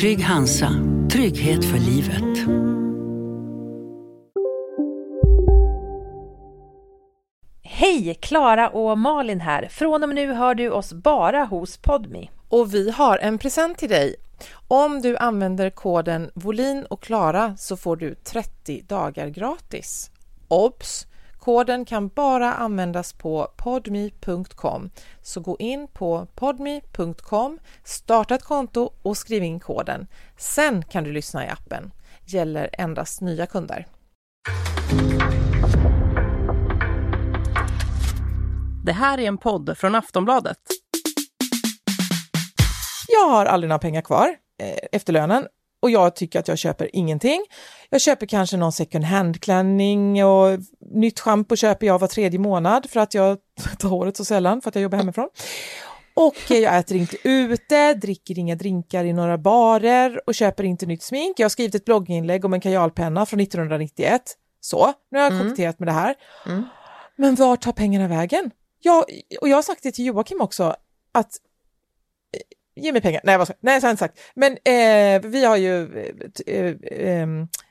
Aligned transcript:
Trygg 0.00 0.24
Hansa, 0.24 0.70
trygghet 1.12 1.64
för 1.64 1.78
livet. 1.78 2.48
Hej! 7.62 8.14
Klara 8.14 8.68
och 8.68 8.98
Malin 8.98 9.40
här. 9.40 9.68
Från 9.68 10.02
och 10.02 10.08
med 10.08 10.14
nu 10.14 10.32
hör 10.32 10.54
du 10.54 10.70
oss 10.70 10.92
bara 10.92 11.44
hos 11.44 11.76
Podmi. 11.76 12.30
Och 12.48 12.74
vi 12.74 12.90
har 12.90 13.18
en 13.18 13.38
present 13.38 13.78
till 13.78 13.88
dig. 13.88 14.16
Om 14.68 15.02
du 15.02 15.16
använder 15.16 15.70
koden 15.70 16.30
Volin 16.34 16.84
och 16.84 17.02
Klara 17.02 17.56
så 17.56 17.76
får 17.76 17.96
du 17.96 18.14
30 18.14 18.82
dagar 18.82 19.28
gratis. 19.28 20.10
Obs! 20.48 21.06
Koden 21.44 21.84
kan 21.84 22.08
bara 22.08 22.54
användas 22.54 23.12
på 23.12 23.48
podme.com. 23.56 24.90
Så 25.22 25.40
gå 25.40 25.56
in 25.58 25.88
på 25.88 26.26
podme.com, 26.34 27.58
starta 27.84 28.34
ett 28.34 28.42
konto 28.42 28.92
och 29.02 29.16
skriv 29.16 29.42
in 29.42 29.60
koden. 29.60 30.06
Sen 30.36 30.84
kan 30.84 31.04
du 31.04 31.12
lyssna 31.12 31.46
i 31.46 31.48
appen. 31.48 31.92
Gäller 32.24 32.70
endast 32.72 33.20
nya 33.20 33.46
kunder. 33.46 33.86
Det 38.84 38.92
här 38.92 39.18
är 39.18 39.28
en 39.28 39.38
podd 39.38 39.78
från 39.78 39.94
Aftonbladet. 39.94 40.58
Jag 43.08 43.28
har 43.28 43.46
aldrig 43.46 43.68
några 43.68 43.78
pengar 43.78 44.02
kvar 44.02 44.28
eh, 44.62 44.78
efter 44.92 45.12
lönen 45.12 45.46
och 45.84 45.90
jag 45.90 46.16
tycker 46.16 46.38
att 46.38 46.48
jag 46.48 46.58
köper 46.58 46.96
ingenting. 46.96 47.44
Jag 47.90 48.00
köper 48.00 48.26
kanske 48.26 48.56
någon 48.56 48.72
second 48.72 49.04
hand-klänning 49.04 50.24
och 50.24 50.58
nytt 50.80 51.20
schampo 51.20 51.56
köper 51.56 51.86
jag 51.86 51.98
var 51.98 52.08
tredje 52.08 52.38
månad 52.38 52.90
för 52.90 53.00
att 53.00 53.14
jag 53.14 53.38
tar 53.78 53.88
håret 53.88 54.16
så 54.16 54.24
sällan 54.24 54.60
för 54.60 54.68
att 54.68 54.74
jag 54.74 54.82
jobbar 54.82 54.98
hemifrån. 54.98 55.28
Och 56.14 56.50
eh, 56.50 56.58
jag 56.58 56.78
äter 56.78 56.96
inte 56.96 57.16
ute, 57.24 57.94
dricker 57.94 58.38
inga 58.38 58.54
drinkar 58.54 59.04
i 59.04 59.12
några 59.12 59.38
barer 59.38 60.20
och 60.26 60.34
köper 60.34 60.64
inte 60.64 60.86
nytt 60.86 61.02
smink. 61.02 61.38
Jag 61.38 61.44
har 61.44 61.50
skrivit 61.50 61.74
ett 61.74 61.84
blogginlägg 61.84 62.44
om 62.44 62.54
en 62.54 62.60
kajalpenna 62.60 63.26
från 63.26 63.40
1991. 63.40 64.22
Så, 64.60 64.92
nu 65.10 65.18
har 65.18 65.30
jag 65.30 65.42
koketterat 65.42 65.78
med 65.78 65.88
det 65.88 65.92
här. 65.92 66.14
Men 67.16 67.34
vart 67.34 67.62
tar 67.62 67.72
pengarna 67.72 68.08
vägen? 68.08 68.50
Jag, 68.80 69.04
och 69.40 69.48
jag 69.48 69.56
har 69.56 69.62
sagt 69.62 69.82
det 69.82 69.92
till 69.92 70.06
Joakim 70.06 70.40
också, 70.40 70.76
att 71.12 71.38
ge 72.76 72.92
mig 72.92 73.02
pengar. 73.02 73.20
Nej, 73.24 73.38
vad 73.38 73.46
ska, 73.46 73.56
nej 73.60 73.80
så 73.80 73.86
har 73.86 73.88
jag 73.88 73.92
inte 73.92 74.00
sagt. 74.00 74.18
Men 74.34 74.52
eh, 74.52 75.30
vi 75.30 75.44
har 75.44 75.56
ju 75.56 75.98
eh, 75.98 76.56
eh, 76.56 76.74
eh, 77.10 77.26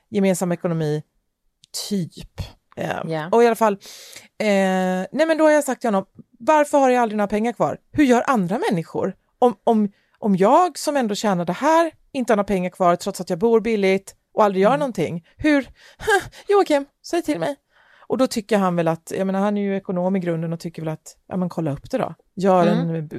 gemensam 0.10 0.52
ekonomi, 0.52 1.04
typ. 1.90 2.42
Ja. 2.76 3.30
Och 3.32 3.44
i 3.44 3.48
alla 3.48 3.56
fall, 3.56 3.74
eh, 4.38 4.48
nej 5.12 5.26
men 5.28 5.38
då 5.38 5.44
har 5.44 5.52
jag 5.52 5.64
sagt 5.64 5.82
till 5.82 5.88
honom, 5.88 6.06
varför 6.40 6.78
har 6.78 6.90
jag 6.90 7.02
aldrig 7.02 7.18
några 7.18 7.28
pengar 7.28 7.54
kvar? 7.54 7.78
Hur 7.92 8.04
gör 8.04 8.24
andra 8.28 8.60
människor? 8.70 9.16
Om, 9.40 9.56
om, 9.64 9.92
om 10.20 10.36
jag 10.36 10.78
som 10.78 10.98
ändå 10.98 11.16
tjänar 11.16 11.46
det 11.46 11.54
här 11.54 11.92
inte 12.12 12.34
har 12.34 12.38
några 12.38 12.48
pengar 12.48 12.70
kvar 12.70 12.96
trots 12.96 13.22
att 13.22 13.30
jag 13.30 13.40
bor 13.40 13.60
billigt 13.60 14.16
och 14.34 14.44
aldrig 14.44 14.64
gör 14.64 14.78
någonting, 14.78 15.26
hur? 15.38 15.70
Joakim, 16.48 16.86
säg 17.06 17.22
till 17.22 17.40
mig. 17.40 17.56
Och 18.14 18.20
då 18.20 18.28
tycker 18.28 18.58
han 18.58 18.76
väl 18.76 18.88
att, 18.88 19.12
jag 19.18 19.28
menar 19.28 19.40
han 19.40 19.58
är 19.58 19.62
ju 19.62 19.78
ekonom 19.78 20.16
i 20.16 20.20
grunden 20.20 20.54
och 20.54 20.60
tycker 20.60 20.82
väl 20.82 20.94
att, 20.94 21.18
ja 21.28 21.38
men 21.38 21.50
kolla 21.50 21.72
upp 21.72 21.92
det 21.92 21.98
då. 21.98 22.16
Gör 22.36 22.68
en, 22.68 23.10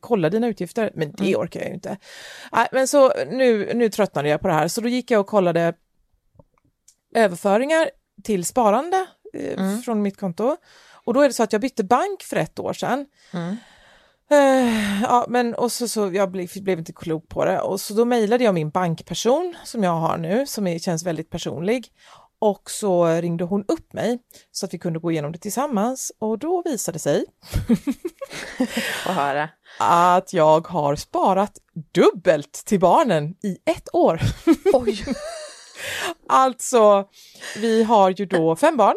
kolla 0.00 0.30
dina 0.30 0.46
utgifter, 0.46 0.92
men 0.94 1.12
det 1.12 1.36
orkar 1.36 1.60
jag 1.60 1.68
ju 1.68 1.74
inte. 1.74 1.96
Nej, 2.52 2.68
men 2.72 2.88
så 2.88 3.12
nu, 3.26 3.74
nu 3.74 3.88
tröttnade 3.88 4.28
jag 4.28 4.40
på 4.40 4.48
det 4.48 4.54
här, 4.54 4.68
så 4.68 4.80
då 4.80 4.88
gick 4.88 5.10
jag 5.10 5.20
och 5.20 5.26
kollade 5.26 5.74
överföringar 7.14 7.90
till 8.22 8.44
sparande 8.44 9.06
eh, 9.34 9.78
från 9.78 10.02
mitt 10.02 10.20
konto. 10.20 10.56
Och 11.04 11.14
då 11.14 11.20
är 11.20 11.28
det 11.28 11.34
så 11.34 11.42
att 11.42 11.52
jag 11.52 11.60
bytte 11.60 11.84
bank 11.84 12.22
för 12.22 12.36
ett 12.36 12.58
år 12.58 12.72
sedan. 12.72 13.06
Eh, 14.30 15.02
ja, 15.02 15.26
men 15.28 15.54
och 15.54 15.72
så, 15.72 15.88
så 15.88 16.10
jag 16.12 16.30
blev, 16.30 16.48
blev 16.60 16.78
inte 16.78 16.92
klok 16.92 17.28
på 17.28 17.44
det 17.44 17.60
och 17.60 17.80
så 17.80 17.94
då 17.94 18.04
mejlade 18.04 18.44
jag 18.44 18.54
min 18.54 18.70
bankperson 18.70 19.54
som 19.64 19.84
jag 19.84 19.90
har 19.90 20.18
nu 20.18 20.46
som 20.46 20.66
är, 20.66 20.78
känns 20.78 21.04
väldigt 21.04 21.30
personlig 21.30 21.92
och 22.40 22.70
så 22.70 23.06
ringde 23.06 23.44
hon 23.44 23.64
upp 23.68 23.92
mig 23.92 24.18
så 24.50 24.66
att 24.66 24.74
vi 24.74 24.78
kunde 24.78 24.98
gå 24.98 25.10
igenom 25.10 25.32
det 25.32 25.38
tillsammans 25.38 26.12
och 26.18 26.38
då 26.38 26.62
visade 26.62 26.94
det 26.96 27.00
sig 27.00 27.24
att 29.78 30.32
jag 30.32 30.66
har 30.66 30.96
sparat 30.96 31.52
dubbelt 31.94 32.52
till 32.52 32.80
barnen 32.80 33.34
i 33.42 33.58
ett 33.64 33.94
år. 33.94 34.20
Oj! 34.72 35.04
Alltså, 36.28 37.08
vi 37.56 37.82
har 37.82 38.10
ju 38.10 38.26
då 38.26 38.56
fem 38.56 38.76
barn 38.76 38.96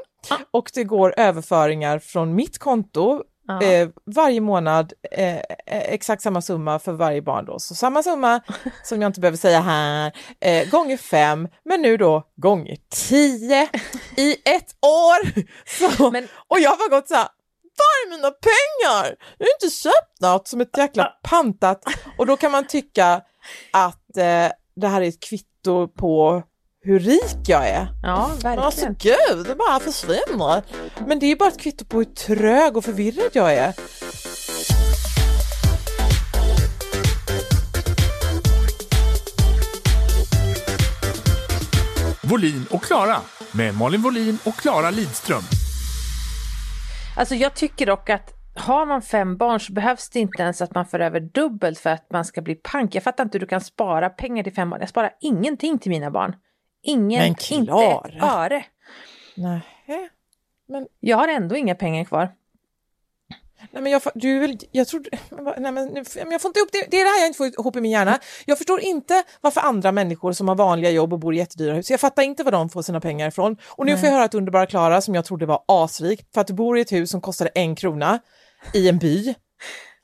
och 0.52 0.72
det 0.74 0.84
går 0.84 1.14
överföringar 1.18 2.00
från 2.00 2.36
mitt 2.36 2.58
konto. 2.58 3.24
Eh, 3.62 3.90
varje 4.06 4.42
månad, 4.42 4.94
eh, 5.12 5.36
eh, 5.38 5.44
exakt 5.66 6.22
samma 6.24 6.42
summa 6.42 6.80
för 6.80 6.92
varje 6.92 7.22
barn 7.22 7.46
då. 7.46 7.60
Så 7.60 7.76
samma 7.76 8.04
summa 8.04 8.42
som 8.84 9.02
jag 9.02 9.10
inte 9.10 9.20
behöver 9.20 9.38
säga 9.38 9.60
här, 9.62 10.12
eh, 10.42 10.70
gånger 10.70 10.98
fem, 10.98 11.48
men 11.66 11.82
nu 11.82 11.98
då 11.98 12.24
gånger 12.36 12.78
tio 13.10 13.70
i 14.18 14.32
ett 14.32 14.76
år. 14.82 15.42
Så, 15.98 16.12
Men- 16.12 16.28
och 16.48 16.60
jag 16.60 16.70
har 16.70 16.90
bara 16.90 17.00
gått 17.00 17.08
så 17.08 17.16
här, 17.16 17.28
var 17.78 18.08
är 18.14 18.18
mina 18.18 18.32
pengar? 18.32 19.16
Jag 19.38 19.46
har 19.46 19.54
inte 19.64 19.76
köpt 19.76 20.22
något 20.22 20.48
som 20.48 20.62
ett 20.62 20.78
jäkla 20.78 21.06
pantat. 21.24 21.84
Och 22.18 22.26
då 22.26 22.38
kan 22.38 22.52
man 22.52 22.68
tycka 22.68 23.22
att 23.74 24.18
eh, 24.18 24.48
det 24.76 24.88
här 24.88 25.02
är 25.02 25.08
ett 25.08 25.24
kvitto 25.24 25.88
på 25.88 26.44
hur 26.84 27.00
rik 27.00 27.38
jag 27.48 27.68
är. 27.70 27.88
Ja, 28.04 28.32
Men 28.44 28.60
alltså 28.60 28.86
verkligen. 28.86 29.18
gud, 29.36 29.46
det 29.46 29.56
bara 29.56 29.80
försvinner. 29.80 30.64
Men 31.08 31.20
det 31.20 31.26
är 31.26 31.30
ju 31.30 31.36
bara 31.36 31.50
ett 31.50 31.60
kvitto 31.60 31.86
på 31.86 31.98
hur 31.98 32.06
trög 32.06 32.78
och 32.78 32.86
förvirrad 32.86 33.30
jag 33.34 33.54
är. 33.54 33.74
Volin 42.30 42.66
och 42.72 42.84
Klara 42.84 43.18
med 43.54 43.76
Malin 43.76 44.02
Volin 44.02 44.38
och 44.46 44.56
Klara 44.56 44.90
Lidström. 44.92 45.42
Alltså 47.18 47.36
jag 47.36 47.54
tycker 47.56 47.86
dock 47.86 48.10
att 48.10 48.34
har 48.56 48.86
man 48.86 49.02
fem 49.02 49.38
barn 49.38 49.60
så 49.60 49.74
behövs 49.74 50.10
det 50.10 50.20
inte 50.20 50.44
ens 50.44 50.62
att 50.62 50.76
man 50.76 50.86
för 50.86 51.00
över 51.00 51.20
dubbelt 51.20 51.80
för 51.80 51.90
att 51.90 52.08
man 52.14 52.26
ska 52.26 52.42
bli 52.42 52.56
pank. 52.56 52.96
Jag 52.96 53.04
fattar 53.04 53.24
inte 53.24 53.36
hur 53.36 53.40
du 53.40 53.46
kan 53.50 53.62
spara 53.62 54.10
pengar 54.10 54.44
till 54.44 54.54
fem 54.54 54.70
barn. 54.70 54.80
Jag 54.80 54.90
sparar 54.90 55.12
ingenting 55.22 55.80
till 55.80 55.92
mina 55.92 56.12
barn. 56.12 56.36
Ingen, 56.82 57.20
Men 57.20 57.28
inte 57.28 57.44
Klara. 57.66 58.08
ett 58.08 58.24
öre. 58.24 58.66
Nej. 59.36 59.62
Jag 61.00 61.18
har 61.18 61.28
ändå 61.28 61.56
inga 61.56 61.76
pengar 61.76 62.04
kvar. 62.04 62.32
Nej 63.72 63.84
men 63.84 63.92
jag, 63.92 64.02
du 64.16 64.40
väl, 64.40 64.58
jag 64.72 64.88
tror, 64.88 65.04
nej 65.60 65.72
men, 65.72 65.94
men 65.94 66.32
jag 66.32 66.42
får 66.42 66.50
inte 66.50 66.60
ihop 66.60 66.70
det, 66.72 66.88
det 66.92 66.98
är 67.02 67.06
det 67.06 67.10
här 67.12 67.20
jag 67.20 67.28
inte 67.28 67.38
får 67.38 67.48
ihop 67.48 67.76
i 67.76 67.82
min 67.82 67.92
hjärna. 67.92 68.20
Jag 68.46 68.58
förstår 68.58 68.80
inte 68.82 69.24
varför 69.42 69.62
andra 69.62 69.92
människor 69.92 70.32
som 70.34 70.48
har 70.48 70.56
vanliga 70.56 70.92
jobb 70.92 71.14
och 71.14 71.20
bor 71.20 71.34
i 71.34 71.38
jättedyra 71.38 71.74
hus, 71.74 71.92
jag 71.92 72.00
fattar 72.00 72.24
inte 72.24 72.44
var 72.44 72.52
de 72.52 72.70
får 72.70 72.82
sina 72.82 73.00
pengar 73.02 73.28
ifrån. 73.28 73.58
Och 73.68 73.86
nu 73.86 73.98
får 73.98 74.06
jag 74.06 74.14
höra 74.14 74.24
att 74.24 74.34
underbara 74.34 74.66
Klara, 74.66 75.02
som 75.02 75.16
jag 75.16 75.26
trodde 75.26 75.46
var 75.46 75.64
asrik, 75.68 76.26
för 76.34 76.42
att 76.42 76.48
du 76.48 76.54
bor 76.54 76.78
i 76.78 76.82
ett 76.82 76.92
hus 76.92 77.10
som 77.12 77.22
kostade 77.22 77.50
en 77.56 77.76
krona 77.76 78.20
i 78.74 78.90
en 78.90 78.98
by, 78.98 79.34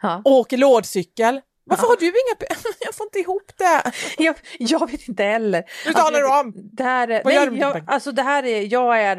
Ja. 0.02 0.22
och 0.26 0.32
åker 0.32 0.58
lådcykel. 0.58 1.42
Varför 1.68 1.88
har 1.88 1.98
du 1.98 2.06
inga 2.06 2.36
pengar? 2.40 2.58
Jag 2.80 2.96
får 2.96 3.06
inte 3.06 3.20
ihop 3.20 3.52
det. 3.58 3.92
Jag, 4.18 4.36
jag 4.60 4.92
vet 4.92 5.08
inte 5.08 5.24
heller. 5.24 5.64
Nu 5.86 5.94
talar 5.94 6.20
du 6.20 6.40
om! 6.40 6.54
Det 6.56 6.84
här 6.84 7.08
är, 7.08 7.24
Vad 7.24 7.34
gör 7.34 7.46
du 7.46 7.52
nej, 7.52 7.60
med 7.60 7.70
dina 7.70 7.78
jag, 7.78 7.94
alltså 7.94 8.12
det 8.12 8.22
här 8.22 8.46
är, 8.46 8.74
jag 8.74 9.02
är, 9.02 9.18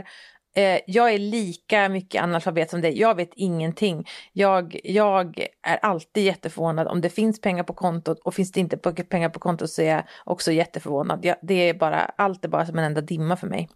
eh, 0.56 0.80
jag 0.86 1.14
är 1.14 1.18
lika 1.18 1.88
mycket 1.88 2.22
analfabet 2.22 2.70
som 2.70 2.80
dig. 2.80 3.00
Jag 3.00 3.14
vet 3.14 3.30
ingenting. 3.34 4.08
Jag, 4.32 4.80
jag 4.84 5.46
är 5.62 5.76
alltid 5.76 6.24
jätteförvånad 6.24 6.88
om 6.88 7.00
det 7.00 7.10
finns 7.10 7.40
pengar 7.40 7.64
på 7.64 7.74
kontot 7.74 8.20
och 8.24 8.34
finns 8.34 8.52
det 8.52 8.60
inte 8.60 8.76
pengar 9.04 9.28
på 9.28 9.38
kontot 9.40 9.70
så 9.70 9.82
är 9.82 9.94
jag 9.94 10.04
också 10.24 10.52
jätteförvånad. 10.52 11.24
Jag, 11.24 11.36
det 11.42 11.54
är 11.54 11.74
bara, 11.74 12.00
allt 12.00 12.44
är 12.44 12.48
bara 12.48 12.66
som 12.66 12.78
en 12.78 12.84
enda 12.84 13.00
dimma 13.00 13.36
för 13.36 13.46
mig. 13.46 13.68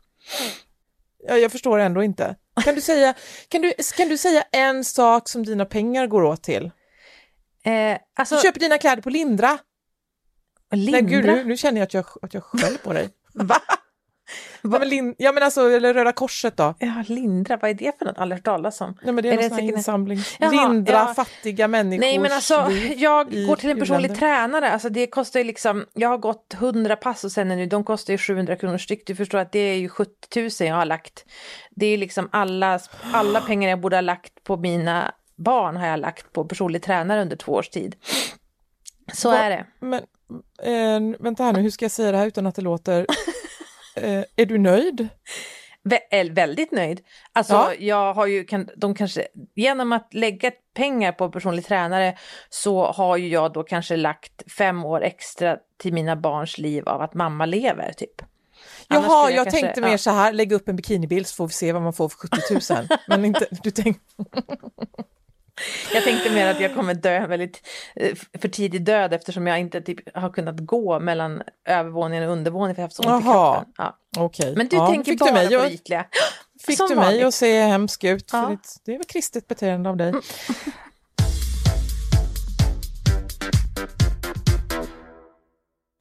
jag, 1.28 1.40
jag 1.40 1.52
förstår 1.52 1.78
ändå 1.78 2.02
inte. 2.02 2.36
Kan 2.64 2.74
du, 2.74 2.80
säga, 2.80 3.14
kan, 3.48 3.62
du, 3.62 3.72
kan 3.96 4.08
du 4.08 4.18
säga 4.18 4.42
en 4.52 4.84
sak 4.84 5.28
som 5.28 5.44
dina 5.44 5.64
pengar 5.64 6.06
går 6.06 6.22
åt 6.22 6.42
till? 6.42 6.70
Eh, 7.64 7.98
alltså, 8.16 8.34
Du 8.34 8.40
köper 8.42 8.60
dina 8.60 8.78
kläder 8.78 9.02
på 9.02 9.10
Lindra. 9.10 9.58
Lindra? 10.72 10.92
Nej, 11.00 11.02
gud, 11.10 11.24
nu, 11.24 11.44
nu 11.44 11.56
känner 11.56 11.78
jag 11.80 11.86
att 11.86 11.94
jag, 11.94 12.04
att 12.22 12.34
jag 12.34 12.42
skäller 12.44 12.78
på 12.78 12.92
dig. 12.92 13.08
Va? 13.34 13.56
Nej, 14.64 14.78
men 14.80 14.88
Lin, 14.88 15.14
ja 15.18 15.32
men 15.32 15.42
alltså, 15.42 15.70
eller 15.70 15.94
Röda 15.94 16.12
Korset 16.12 16.56
då? 16.56 16.74
Ja, 16.78 17.04
Lindra, 17.08 17.56
vad 17.56 17.70
är 17.70 17.74
det 17.74 17.98
för 17.98 18.04
något? 18.04 18.18
Aldrig 18.18 18.38
hört 18.38 18.44
talas 18.44 18.80
om. 18.80 18.98
Nej, 19.02 19.14
men 19.14 19.22
det 19.24 19.28
är, 19.28 19.32
Är 19.32 19.36
någon 19.36 19.48
det 19.48 19.54
säkert- 19.56 19.76
insamling. 19.76 20.18
Jaha, 20.38 20.68
Lindra 20.68 20.92
ja. 20.94 21.14
fattiga 21.14 21.68
människors 21.68 22.00
Nej 22.00 22.18
men 22.18 22.32
alltså, 22.32 22.70
jag 22.96 23.46
går 23.46 23.56
till 23.56 23.70
en 23.70 23.78
personlig 23.78 24.04
u-länder. 24.10 24.20
tränare, 24.20 24.70
alltså 24.70 24.88
det 24.88 25.06
kostar 25.06 25.40
ju 25.40 25.44
liksom, 25.44 25.86
jag 25.92 26.08
har 26.08 26.18
gått 26.18 26.54
100 26.54 26.96
pass 26.96 27.24
och 27.24 27.32
sen 27.32 27.48
nu, 27.48 27.66
de 27.66 27.84
kostar 27.84 28.12
ju 28.12 28.18
700 28.18 28.56
kronor 28.56 28.78
styck, 28.78 29.06
du 29.06 29.16
förstår 29.16 29.38
att 29.38 29.52
det 29.52 29.58
är 29.58 29.76
ju 29.76 29.88
70 29.88 30.10
000 30.40 30.50
jag 30.68 30.74
har 30.74 30.84
lagt. 30.84 31.24
Det 31.70 31.86
är 31.86 31.98
liksom 31.98 32.28
alla, 32.32 32.80
alla 33.12 33.40
pengar 33.40 33.70
jag 33.70 33.80
borde 33.80 33.96
ha 33.96 34.00
lagt 34.00 34.44
på 34.44 34.56
mina 34.56 35.14
barn 35.42 35.76
har 35.76 35.86
jag 35.86 36.00
lagt 36.00 36.32
på 36.32 36.44
personlig 36.44 36.82
tränare 36.82 37.22
under 37.22 37.36
två 37.36 37.52
års 37.52 37.68
tid. 37.68 37.96
Så 39.12 39.30
Va- 39.30 39.38
är 39.38 39.50
det. 39.50 39.66
Men 39.80 40.02
eh, 40.62 41.16
vänta 41.20 41.44
här 41.44 41.52
nu, 41.52 41.60
hur 41.60 41.70
ska 41.70 41.84
jag 41.84 41.92
säga 41.92 42.12
det 42.12 42.18
här 42.18 42.26
utan 42.26 42.46
att 42.46 42.54
det 42.54 42.62
låter... 42.62 43.06
Eh, 43.96 44.24
är 44.36 44.46
du 44.46 44.58
nöjd? 44.58 45.08
Vä 45.84 45.98
är 46.10 46.30
väldigt 46.30 46.72
nöjd. 46.72 47.00
Alltså 47.32 47.52
Ja. 47.54 47.74
jag 47.78 48.14
har 48.14 48.26
ju, 48.26 48.44
kan, 48.44 48.68
de 48.76 48.94
kanske, 48.94 49.26
genom 49.54 49.92
att 49.92 50.14
lägga 50.14 50.50
pengar 50.74 51.12
på 51.12 51.30
personlig 51.30 51.66
tränare 51.66 52.18
så 52.48 52.86
har 52.86 53.16
ju 53.16 53.28
jag 53.28 53.52
då 53.52 53.62
kanske 53.62 53.96
lagt 53.96 54.52
fem 54.52 54.84
år 54.84 55.02
extra 55.02 55.56
till 55.78 55.92
mina 55.92 56.16
barns 56.16 56.58
liv 56.58 56.88
av 56.88 57.00
att 57.02 57.14
mamma 57.14 57.46
lever 57.46 57.92
typ. 57.92 58.22
Annars 58.88 59.04
Jaha, 59.06 59.24
skulle 59.24 59.36
jag, 59.36 59.44
kanske- 59.44 59.60
tänkte 59.60 59.80
ja. 59.80 59.86
mer 59.88 59.96
så 59.96 60.10
här, 60.10 60.32
lägg 60.32 60.52
upp 60.52 60.68
en 60.68 60.76
bikinibild 60.76 61.26
så 61.26 61.34
får 61.34 61.46
vi 61.46 61.52
se 61.52 61.72
vad 61.72 61.82
man 61.82 61.92
får 61.92 62.08
för 62.08 62.16
70 62.58 62.74
000. 62.74 62.98
Men 63.08 63.24
inte, 63.24 63.46
du 63.62 63.70
tänk, 63.70 63.98
Jag 65.94 66.04
tänkte 66.04 66.30
mer 66.30 66.46
att 66.50 66.60
jag 66.60 66.74
kommer 66.74 66.94
dö 66.94 67.26
väldigt 67.26 67.68
eh, 67.96 68.16
för 68.40 68.48
tidig 68.48 68.84
död 68.84 69.12
eftersom 69.12 69.46
jag 69.46 69.60
inte 69.60 69.80
typ 69.80 70.16
har 70.16 70.30
kunnat 70.30 70.56
gå 70.60 71.00
mellan 71.00 71.42
övervåningen 71.64 72.24
och 72.24 72.32
undervåningen 72.32 72.74
för 72.74 72.82
jag 72.82 72.84
har 72.84 72.88
haft 72.88 72.96
så 72.96 73.02
ont 73.14 73.20
i 73.22 73.24
kroppen. 73.24 73.72
Ja. 73.76 73.98
okej. 74.24 74.54
Men 74.56 74.68
du 74.68 74.76
Ja, 74.76 74.86
tänker 74.90 75.16
bara 75.16 75.44
du 75.44 75.58
mig 75.58 75.68
på 75.68 75.74
ytliga. 75.74 76.06
Fick 76.66 76.76
Som 76.76 76.88
du 76.88 76.94
mig 76.94 77.04
vanligt. 77.04 77.24
att 77.26 77.34
se 77.34 77.60
hemsk 77.62 78.04
ut? 78.04 78.30
För 78.30 78.38
Ja. 78.38 78.48
ditt, 78.48 78.76
det 78.84 78.92
är 78.94 78.98
väl 78.98 79.06
kristet 79.06 79.48
beteende 79.48 79.90
av 79.90 79.96
dig. 79.96 80.08
Mm. 80.08 80.22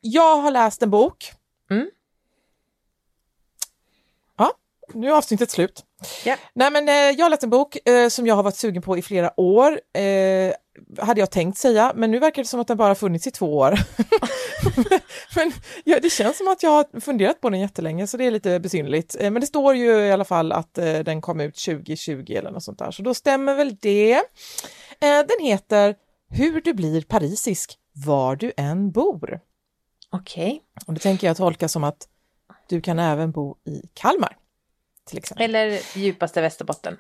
Jag 0.01 0.38
har 0.38 0.51
läst 0.51 0.81
en 0.83 0.89
bok. 0.89 1.31
Mm. 1.71 1.89
Ja, 4.38 4.53
nu 4.94 5.07
är 5.07 5.12
avsnittet 5.12 5.51
slut. 5.51 5.86
Ja. 6.25 6.36
Nej, 6.53 6.71
men, 6.71 6.89
eh, 6.89 6.94
jag 6.94 7.25
har 7.25 7.30
läst 7.30 7.44
en 7.44 7.50
bok 7.50 7.89
eh, 7.89 8.09
som 8.09 8.27
jag 8.27 8.36
har 8.36 8.44
varit 8.44 8.56
sugen 8.56 8.81
på 8.81 8.98
i 8.98 9.01
flera 9.01 9.39
år. 9.39 9.80
Eh, 9.94 10.53
hade 11.06 11.19
jag 11.19 11.31
tänkt 11.31 11.57
säga, 11.57 11.92
men 11.95 12.12
nu 12.12 12.19
verkar 12.19 12.42
det 12.42 12.48
som 12.48 12.59
att 12.59 12.68
den 12.68 12.77
bara 12.77 12.95
funnits 12.95 13.27
i 13.27 13.31
två 13.31 13.57
år. 13.57 13.80
men 15.36 15.51
ja, 15.83 16.00
det 16.01 16.09
känns 16.09 16.38
som 16.38 16.48
att 16.48 16.63
jag 16.63 16.69
har 16.69 17.00
funderat 17.00 17.42
på 17.42 17.50
den 17.50 17.59
jättelänge, 17.59 18.07
så 18.07 18.18
det 18.18 18.25
är 18.25 18.31
lite 18.31 18.59
besynnerligt. 18.59 19.15
Eh, 19.19 19.31
men 19.31 19.42
det 19.42 19.48
står 19.48 19.75
ju 19.75 19.92
i 19.92 20.12
alla 20.12 20.25
fall 20.25 20.51
att 20.51 20.77
eh, 20.77 21.00
den 21.00 21.21
kom 21.21 21.39
ut 21.42 21.56
2020 21.65 22.25
eller 22.30 22.51
något 22.51 22.63
sånt 22.63 22.80
där, 22.80 22.92
så 22.92 23.01
då 23.01 23.13
stämmer 23.13 23.56
väl 23.56 23.75
det. 23.75 24.13
Eh, 24.13 24.19
den 25.00 25.45
heter 25.45 25.95
Hur 26.30 26.62
du 26.62 26.74
blir 26.74 27.01
parisisk 27.01 27.77
var 28.06 28.36
du 28.36 28.51
än 28.57 28.92
bor. 28.92 29.39
Okej. 30.12 30.62
Och 30.88 30.94
det 30.94 31.00
tänker 31.00 31.27
jag 31.27 31.38
tolka 31.38 31.68
som 31.68 31.83
att 31.83 32.07
du 32.69 32.81
kan 32.81 33.00
även 33.00 33.31
bo 33.31 33.56
i 33.65 33.81
Kalmar. 33.94 34.38
Till 35.12 35.18
exempel. 35.18 35.44
Eller 35.56 35.98
djupaste 35.98 36.42
Västerbotten. 36.42 36.98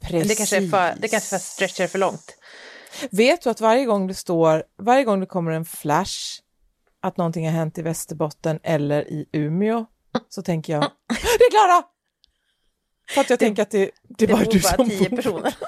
Precis. 0.00 0.28
Det 0.28 0.34
kanske 0.34 0.56
är 0.56 0.68
för, 0.68 1.00
det 1.00 1.08
kanske 1.08 1.28
för 1.28 1.38
stretcher 1.38 1.86
för 1.86 1.98
långt. 1.98 2.36
Vet 3.10 3.42
du 3.42 3.50
att 3.50 3.60
varje 3.60 3.84
gång 3.84 4.06
det 4.06 4.14
står, 4.14 4.64
varje 4.78 5.04
gång 5.04 5.20
det 5.20 5.26
kommer 5.26 5.52
en 5.52 5.64
flash 5.64 6.40
att 7.00 7.16
någonting 7.16 7.46
har 7.46 7.52
hänt 7.52 7.78
i 7.78 7.82
Västerbotten 7.82 8.60
eller 8.62 9.08
i 9.10 9.26
Umeå 9.32 9.86
så 10.28 10.42
tänker 10.42 10.72
jag, 10.72 10.82
det 11.08 11.44
är 11.44 11.50
Klara! 11.50 11.82
För 13.10 13.20
att 13.20 13.30
jag 13.30 13.38
tänker 13.38 13.62
att 13.62 13.70
det, 13.70 13.90
det 14.02 14.24
är 14.24 14.26
Det 14.28 14.32
bara 14.32 14.44
bor 14.44 14.52
du 14.52 14.60
som 14.60 14.88
tio 14.88 15.08
bor. 15.10 15.16
personer. 15.16 15.54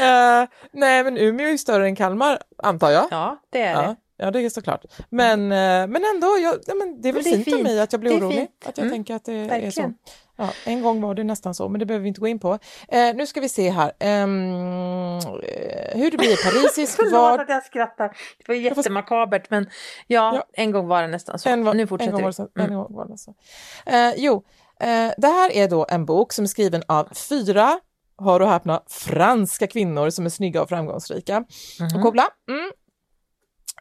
Eh, 0.00 0.48
nej, 0.72 1.04
men 1.04 1.18
Umeå 1.18 1.48
är 1.48 1.56
större 1.56 1.86
än 1.86 1.96
Kalmar, 1.96 2.42
antar 2.58 2.90
jag. 2.90 3.08
Ja, 3.10 3.42
det 3.50 3.62
är 3.62 3.72
Ja, 3.72 3.82
det. 3.82 3.96
Ja, 4.16 4.30
det 4.30 4.40
är 4.40 4.50
såklart. 4.50 4.84
Men, 5.10 5.40
eh, 5.52 5.86
men 5.86 6.02
ändå, 6.14 6.26
jag, 6.42 6.54
ja, 6.66 6.74
men 6.74 7.00
det 7.02 7.08
är 7.08 7.12
väl 7.12 7.22
det 7.22 7.30
är 7.30 7.34
fint, 7.34 7.48
av 7.48 7.52
fint. 7.52 7.62
mig 7.62 7.80
att 7.80 7.92
jag 7.92 8.00
blir 8.00 8.18
orolig. 8.20 8.36
fint. 8.38 8.50
Att 8.66 8.78
jag 8.78 8.84
Mm, 8.86 8.94
tänker 8.94 9.14
att 9.14 9.24
det 9.24 9.32
är 9.32 9.44
så. 9.44 9.48
verkligen. 9.50 9.94
Ja, 10.36 10.48
en 10.64 10.82
gång 10.82 11.00
var 11.00 11.14
det 11.14 11.24
nästan 11.24 11.54
så, 11.54 11.68
men 11.68 11.78
det 11.78 11.86
behöver 11.86 12.02
vi 12.02 12.08
inte 12.08 12.20
gå 12.20 12.26
in 12.28 12.38
på. 12.38 12.58
Eh, 12.88 13.14
nu 13.14 13.26
ska 13.26 13.40
vi 13.40 13.48
se 13.48 13.70
här. 13.70 13.92
Ehm, 13.98 15.18
eh, 15.18 15.98
hur 15.98 16.10
det 16.10 16.16
blir 16.18 16.44
parisisk 16.50 16.96
Förlåt 16.96 17.12
var... 17.12 17.38
att 17.38 17.48
jag 17.48 17.64
skrattar. 17.64 18.08
Det 18.38 18.48
var 18.48 18.54
jättemakabert 18.54 19.50
men 19.50 19.66
ja, 20.06 20.34
Ja. 20.34 20.44
en 20.52 20.70
gång 20.72 20.88
var 20.88 21.02
det 21.02 21.08
nästan 21.08 21.38
så. 21.38 21.48
En, 21.48 21.64
var- 21.64 21.74
nu 21.74 21.82
en 21.82 21.88
fortsätter 21.88 22.12
gång 22.12 22.22
var 22.22 22.28
vi. 22.28 22.30
det 22.30 22.34
så. 22.34 22.48
Mm. 22.60 22.70
En 22.72 22.76
gång 22.78 22.94
var 22.94 23.06
det 23.08 23.18
så. 23.18 23.34
Eh, 23.86 24.12
jo, 24.16 24.44
eh, 24.80 25.12
det 25.18 25.26
här 25.28 25.52
är 25.52 25.68
då 25.68 25.86
en 25.88 26.04
bok 26.06 26.32
som 26.32 26.42
är 26.44 26.48
skriven 26.48 26.82
av 26.88 27.08
fyra, 27.28 27.80
hör 28.24 28.40
och 28.42 28.48
häpna, 28.48 28.82
franska 28.88 29.66
kvinnor 29.66 30.10
som 30.10 30.26
är 30.26 30.30
snygga 30.30 30.62
och 30.62 30.68
framgångsrika 30.68 31.44
Mhm. 31.80 31.96
och 31.96 32.02
coola. 32.02 32.24
Mm. 32.50 32.70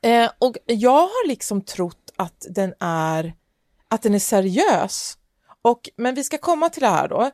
Eh, 0.01 0.31
och 0.39 0.57
jag 0.65 1.01
har 1.01 1.27
liksom 1.27 1.62
trott 1.62 2.12
att 2.15 2.45
den 2.50 2.74
är, 2.80 3.33
att 3.88 4.01
den 4.01 4.15
är 4.15 4.19
seriös. 4.19 5.18
Och, 5.62 5.89
men 5.95 6.15
vi 6.15 6.24
ska 6.24 6.38
komma 6.38 6.69
till 6.69 6.81
det 6.81 6.88
här 6.88 7.07
då. 7.07 7.31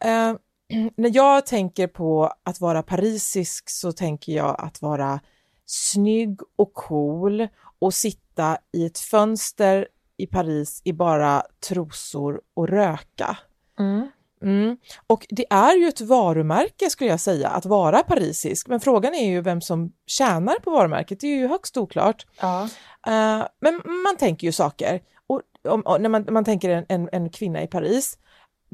Eh, 0.00 0.34
när 0.96 1.16
jag 1.16 1.46
tänker 1.46 1.86
på 1.86 2.32
att 2.42 2.60
vara 2.60 2.82
parisisk 2.82 3.70
så 3.70 3.92
tänker 3.92 4.32
jag 4.32 4.56
att 4.58 4.82
vara 4.82 5.20
snygg 5.66 6.40
och 6.56 6.74
cool 6.74 7.48
och 7.78 7.94
sitta 7.94 8.58
i 8.72 8.86
ett 8.86 8.98
fönster 8.98 9.88
i 10.16 10.26
Paris 10.26 10.82
i 10.84 10.92
bara 10.92 11.42
trosor 11.68 12.40
och 12.54 12.68
röka. 12.68 13.38
Mm. 13.78 14.10
Mm. 14.42 14.76
Och 15.06 15.26
det 15.28 15.46
är 15.50 15.76
ju 15.76 15.88
ett 15.88 16.00
varumärke 16.00 16.90
skulle 16.90 17.10
jag 17.10 17.20
säga, 17.20 17.48
att 17.48 17.66
vara 17.66 18.02
parisisk. 18.02 18.68
Men 18.68 18.80
frågan 18.80 19.14
är 19.14 19.26
ju 19.30 19.40
vem 19.40 19.60
som 19.60 19.92
tjänar 20.06 20.54
på 20.54 20.70
varumärket, 20.70 21.20
det 21.20 21.26
är 21.26 21.36
ju 21.36 21.48
högst 21.48 21.76
oklart. 21.76 22.26
Ja. 22.40 22.62
Eh, 23.06 23.46
men 23.60 23.80
man 23.84 24.16
tänker 24.18 24.46
ju 24.46 24.52
saker. 24.52 25.00
Och, 25.26 25.42
om, 25.68 25.80
och 25.80 26.00
när 26.00 26.08
man, 26.08 26.26
man 26.30 26.44
tänker 26.44 26.70
en, 26.70 26.84
en, 26.88 27.08
en 27.12 27.30
kvinna 27.30 27.62
i 27.62 27.66
Paris, 27.66 28.18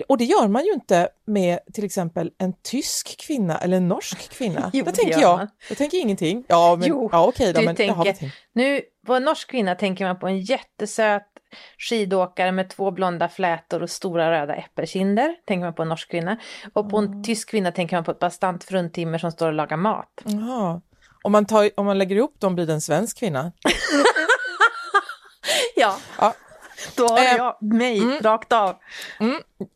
och 0.08 0.18
det 0.18 0.24
gör 0.24 0.48
man 0.48 0.64
ju 0.64 0.72
inte 0.72 1.08
med 1.26 1.58
till 1.72 1.84
exempel 1.84 2.30
en 2.38 2.52
tysk 2.62 3.16
kvinna 3.26 3.58
eller 3.58 3.76
en 3.76 3.88
norsk 3.88 4.30
kvinna. 4.38 4.70
Jo, 4.72 4.84
det 4.84 4.92
tänker 4.92 5.20
jag. 5.20 5.38
man. 5.38 5.48
Jag 5.68 5.78
tänker 5.78 5.98
ingenting. 5.98 6.44
Ja, 6.48 6.76
men, 6.76 6.88
Jo, 6.88 7.08
ja, 7.12 7.26
okej 7.26 7.52
då. 7.52 7.60
Men, 7.62 7.64
jaha, 7.66 7.74
tänker- 8.04 8.12
tänker- 8.12 8.36
Nu, 8.52 8.80
på 9.06 9.14
en 9.14 9.22
norsk 9.24 9.50
kvinna 9.50 9.74
tänker 9.74 10.04
man 10.06 10.18
på 10.18 10.26
en 10.26 10.40
jättesöt 10.40 11.22
skidåkare 11.78 12.52
med 12.52 12.70
två 12.70 12.90
blonda 12.90 13.28
flätor 13.28 13.82
och 13.82 13.90
stora 13.90 14.30
röda 14.30 14.54
äppelkinder. 14.54 15.34
Tänker 15.46 15.64
man 15.64 15.74
på 15.74 15.82
en 15.82 15.88
norsk 15.88 16.10
kvinna. 16.10 16.38
Och 16.72 16.90
på 16.90 16.98
en 16.98 17.24
tysk 17.24 17.50
kvinna 17.50 17.72
tänker 17.72 17.96
man 17.96 18.04
på 18.04 18.10
ett 18.10 18.18
bastant 18.18 18.64
fruntimmer 18.64 19.18
som 19.18 19.32
står 19.32 19.46
och 19.46 19.52
lagar 19.52 19.76
mat. 19.76 20.20
Jaha. 20.24 20.80
Om 21.22 21.32
man, 21.32 21.46
tar, 21.46 21.70
om 21.76 21.86
man 21.86 21.98
lägger 21.98 22.16
ihop 22.16 22.40
dem 22.40 22.54
blir 22.54 22.66
det 22.66 22.72
en 22.72 22.80
svensk 22.80 23.18
kvinna. 23.18 23.52
Ja, 25.76 25.98
Ja. 26.18 26.34
Då 26.96 27.08
har 27.08 27.18
Eh, 27.18 27.36
jag 27.36 27.56
mig 27.60 27.98
mm. 27.98 28.18
rakt 28.22 28.52
av. 28.52 28.76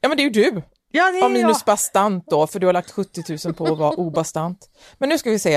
Ja, 0.00 0.08
men 0.08 0.16
det 0.16 0.22
är 0.22 0.24
ju 0.24 0.30
du. 0.30 0.62
Ja, 0.92 1.10
det 1.12 1.18
är 1.18 1.22
Ja, 1.22 1.28
minus 1.28 1.62
jag. 1.66 1.72
bastant 1.72 2.24
då, 2.26 2.46
för 2.46 2.58
du 2.58 2.66
har 2.66 2.72
lagt 2.72 2.90
70 2.90 3.38
000 3.46 3.54
på 3.54 3.64
att 3.64 3.78
vara 3.78 3.94
obastant. 3.94 4.70
Men 4.98 5.08
nu 5.08 5.18
ska 5.18 5.30
vi 5.30 5.38
se. 5.38 5.54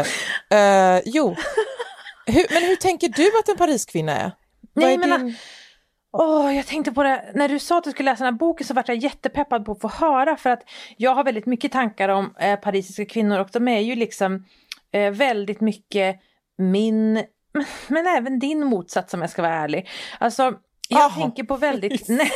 Eh, 0.50 1.02
jo, 1.06 1.36
hur, 2.26 2.54
men 2.54 2.64
hur 2.64 2.76
tänker 2.76 3.10
du 3.10 3.40
att 3.40 3.50
en 3.50 3.58
Pariskvinna 3.58 4.18
är? 4.18 4.32
Nej, 4.74 4.94
är 4.94 4.98
men, 4.98 5.26
din... 5.26 5.36
Åh, 6.18 6.56
jag 6.56 6.68
tänkte 6.68 6.92
på 6.92 7.04
det, 7.04 7.32
när 7.34 7.50
du 7.50 7.60
sa 7.60 7.78
att 7.78 7.84
du 7.84 7.92
skulle 7.92 8.12
läsa 8.12 8.24
den 8.24 8.34
här 8.34 8.40
boken 8.40 8.68
så 8.68 8.74
vart 8.74 8.88
jag 8.88 8.98
jättepeppad 8.98 9.66
på 9.66 9.72
att 9.72 9.82
få 9.82 9.88
höra 9.88 10.36
för 10.38 10.50
att 10.50 10.64
jag 10.98 11.16
har 11.16 11.24
väldigt 11.24 11.46
mycket 11.46 11.72
tankar 11.72 12.10
om 12.10 12.36
eh, 12.40 12.60
parisiska 12.60 13.06
kvinnor 13.06 13.40
och 13.40 13.50
de 13.52 13.68
är 13.68 13.80
ju 13.80 13.96
liksom 13.96 14.46
eh, 14.92 15.12
väldigt 15.12 15.62
mycket 15.62 16.20
min, 16.58 17.14
men, 17.54 17.66
men 17.88 18.08
även 18.08 18.40
din 18.40 18.66
motsats 18.66 19.14
om 19.14 19.22
jag 19.22 19.30
ska 19.30 19.42
vara 19.42 19.54
ärlig. 19.54 19.90
Alltså, 20.20 20.54
jag 20.90 21.00
Jaha. 21.02 21.10
tänker 21.10 21.44
på 21.44 21.56
väldigt 21.58 22.08
nä- 22.10 22.30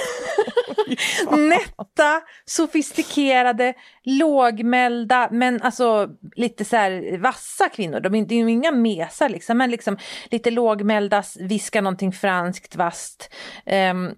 nätta, 1.38 2.22
sofistikerade, 2.46 3.74
lågmälda, 4.04 5.28
men 5.32 5.62
alltså 5.62 6.10
lite 6.36 6.66
så 6.66 6.76
här 6.76 7.18
vassa 7.18 7.70
kvinnor. 7.70 8.00
De 8.00 8.16
är, 8.16 8.26
det 8.26 8.36
är 8.36 8.48
inga 8.48 8.72
mesar 8.72 9.30
liksom, 9.30 9.58
men 9.58 9.72
liksom 9.72 9.98
lite 10.32 10.52
lågmälda, 10.52 11.24
viskar 11.40 11.82
någonting 11.82 12.12
franskt 12.12 12.76
vasst. 12.76 13.34
ehm, 13.66 14.12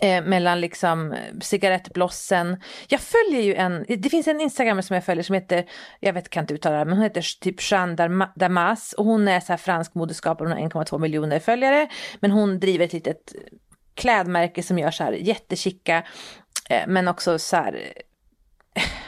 eh, 0.00 0.24
mellan 0.24 0.60
liksom 0.60 1.12
eh, 1.12 1.18
cigarettblossen. 1.40 2.56
Jag 2.88 3.00
följer 3.00 3.42
ju 3.42 3.54
en, 3.54 3.84
det 3.88 4.08
finns 4.08 4.28
en 4.28 4.40
Instagram 4.40 4.82
som 4.82 4.94
jag 4.94 5.04
följer 5.04 5.24
som 5.24 5.34
heter, 5.34 5.64
jag 6.00 6.12
vet 6.12 6.28
kan 6.28 6.42
inte 6.42 6.54
uttala 6.54 6.78
det, 6.78 6.84
men 6.84 6.94
hon 6.94 7.02
heter 7.02 7.40
typ 7.40 7.70
Jeanne 7.70 8.28
Damas 8.36 8.92
och 8.92 9.04
hon 9.04 9.28
är 9.28 9.40
så 9.40 9.52
här 9.52 9.56
fransk 9.56 9.94
modeskapare, 9.94 10.48
hon 10.48 10.58
har 10.58 10.84
1,2 10.84 10.98
miljoner 10.98 11.38
följare, 11.38 11.88
men 12.20 12.30
hon 12.30 12.60
driver 12.60 12.84
ett 12.84 12.92
litet 12.92 13.32
klädmärke 13.94 14.62
som 14.62 14.78
gör 14.78 14.90
så 14.90 15.04
här 15.04 15.12
jättekicka 15.12 16.04
Eh, 16.72 16.84
men 16.86 17.08
också 17.08 17.38
så 17.38 17.56
här 17.56 17.92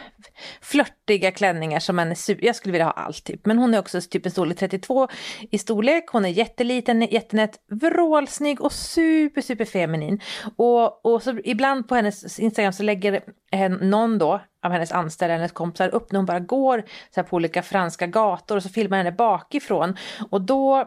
flörtiga 0.61 1.31
klänningar 1.31 1.81
som 1.81 1.97
man 1.97 2.11
är 2.11 2.15
super, 2.15 2.47
jag 2.47 2.57
skulle 2.57 2.73
vilja 2.73 2.85
ha 2.85 2.93
allt 2.93 3.25
typ. 3.25 3.47
Men 3.47 3.59
hon 3.59 3.75
är 3.75 3.79
också 3.79 4.01
typ 4.01 4.27
en 4.27 4.33
storlek 4.33 4.59
32 4.59 5.09
i 5.51 5.59
storlek, 5.59 6.05
hon 6.09 6.25
är 6.25 6.29
jätteliten, 6.29 7.03
jättenät, 7.03 7.59
vrålsnygg 7.71 8.61
och 8.61 8.73
super 8.73 9.41
super 9.41 9.65
feminin. 9.65 10.21
Och, 10.57 11.07
och 11.07 11.23
så 11.23 11.39
ibland 11.45 11.89
på 11.89 11.95
hennes 11.95 12.39
Instagram 12.39 12.73
så 12.73 12.83
lägger 12.83 13.21
eh, 13.53 13.71
någon 13.71 14.19
då 14.19 14.41
av 14.65 14.73
hennes 14.73 14.93
anställda, 14.93 15.35
hennes 15.35 15.53
kompisar 15.53 15.89
upp 15.89 16.13
när 16.13 16.19
hon 16.19 16.27
bara 16.27 16.41
går 16.41 16.83
så 17.15 17.23
på 17.23 17.37
olika 17.37 17.63
franska 17.63 18.07
gator 18.07 18.57
och 18.57 18.63
så 18.63 18.69
filmar 18.69 18.97
henne 18.97 19.13
bakifrån. 19.13 19.97
Och 20.31 20.41
då 20.41 20.81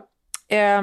eh, 0.49 0.81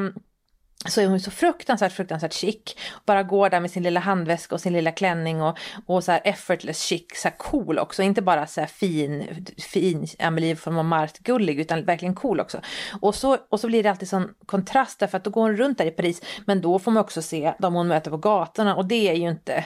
så 0.89 1.01
är 1.01 1.07
hon 1.07 1.21
så 1.21 1.31
fruktansvärt, 1.31 1.93
fruktansvärt 1.93 2.33
chic. 2.33 2.77
Bara 3.07 3.23
går 3.23 3.51
där 3.51 3.61
med 3.61 3.71
sin 3.71 3.83
lilla 3.83 4.01
handväska 4.01 4.55
och 4.55 4.61
sin 4.61 4.73
lilla 4.73 4.93
klänning 4.93 5.43
och, 5.43 5.59
och 5.87 6.05
så 6.05 6.13
här 6.13 6.21
effortless 6.25 6.83
chic, 6.83 7.07
så 7.15 7.29
här 7.29 7.37
cool 7.37 7.79
också. 7.79 8.03
Inte 8.03 8.23
bara 8.23 8.47
så 8.47 8.61
här 8.61 8.69
fin, 8.69 9.45
fin 9.59 10.07
Amelie 10.19 10.57
von 10.65 10.75
Montmartre-gullig 10.75 11.61
utan 11.61 11.85
verkligen 11.85 12.15
cool 12.15 12.41
också. 12.41 12.61
Och 13.01 13.15
så, 13.15 13.39
och 13.49 13.61
så 13.61 13.67
blir 13.67 13.83
det 13.83 13.91
alltid 13.91 14.09
sån 14.09 14.35
kontrast 14.47 15.01
därför 15.01 15.17
att 15.17 15.25
då 15.25 15.31
går 15.31 15.43
hon 15.43 15.57
runt 15.57 15.79
där 15.79 15.87
i 15.87 15.91
Paris. 15.91 16.23
Men 16.47 16.61
då 16.61 16.79
får 16.79 16.91
man 16.91 17.01
också 17.01 17.23
se 17.23 17.55
de 17.59 17.75
hon 17.75 17.89
möter 17.89 18.11
på 18.11 18.17
gatorna 18.17 18.77
och 18.77 18.87
det 18.87 19.09
är 19.09 19.15
ju 19.15 19.31
inte 19.31 19.65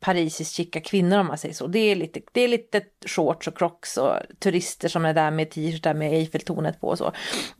parisiskt 0.00 0.54
chicka 0.54 0.80
kvinnor 0.80 1.18
om 1.18 1.26
man 1.26 1.38
säger 1.38 1.54
så. 1.54 1.66
Det 1.66 1.78
är 1.78 1.96
lite, 1.96 2.20
det 2.32 2.40
är 2.40 2.48
lite 2.48 2.82
shorts 3.06 3.48
och 3.48 3.58
crocs 3.58 3.96
och 3.96 4.14
turister 4.38 4.88
som 4.88 5.04
är 5.04 5.14
där 5.14 5.30
med 5.30 5.50
t-shirtar 5.50 5.94
med 5.94 6.12
Eiffeltornet 6.12 6.80
på 6.80 6.88
och 6.88 6.98
så. 6.98 7.12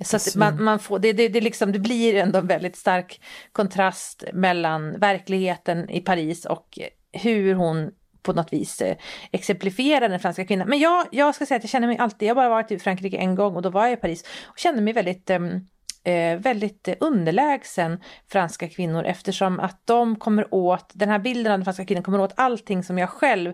Så 0.05 0.17
att 0.17 0.37
man, 0.37 0.65
man 0.65 0.79
får, 0.79 0.99
det, 0.99 1.13
det, 1.13 1.29
det, 1.29 1.41
liksom, 1.41 1.73
det 1.73 1.79
blir 1.79 2.15
ändå 2.15 2.39
en 2.39 2.47
väldigt 2.47 2.77
stark 2.77 3.21
kontrast 3.53 4.25
mellan 4.33 4.99
verkligheten 4.99 5.91
i 5.91 6.01
Paris 6.01 6.45
och 6.45 6.79
hur 7.13 7.55
hon 7.55 7.91
på 8.23 8.33
något 8.33 8.53
vis 8.53 8.83
eh, 8.83 8.97
exemplifierar 9.33 10.09
den 10.09 10.21
franska 10.21 10.45
kvinnan. 10.45 10.69
Men 10.69 10.79
jag, 10.79 11.07
jag 11.11 11.35
ska 11.35 11.47
säga 11.47 11.57
att 11.57 11.65
jag 11.65 11.71
känner 11.71 11.87
mig 11.87 11.99
alltid, 11.99 12.29
jag 12.29 12.35
har 12.35 12.43
bara 12.43 12.49
varit 12.49 12.71
i 12.71 12.79
Frankrike 12.79 13.17
en 13.17 13.35
gång 13.35 13.57
och 13.57 13.63
då 13.63 13.71
var 13.71 13.83
jag 13.83 13.93
i 13.93 13.97
Paris 13.97 14.25
och 14.45 14.59
kände 14.59 14.83
mig 14.83 14.93
väldigt 14.93 15.31
um, 15.31 15.67
eh, 16.07 16.39
väldigt 16.39 16.89
underlägsen 17.01 18.01
franska 18.33 18.69
kvinnor 18.69 19.05
eftersom 19.05 19.61
att 19.61 19.81
de 19.85 20.17
kommer 20.17 20.55
åt, 20.55 20.91
den 20.93 21.09
här 21.09 21.19
bilden 21.19 21.53
av 21.53 21.59
den 21.59 21.65
franska 21.65 21.85
kvinnan 21.85 22.03
kommer 22.03 22.21
åt 22.21 22.33
allting 22.37 22.83
som 22.83 22.99
jag 22.99 23.11
själv 23.11 23.53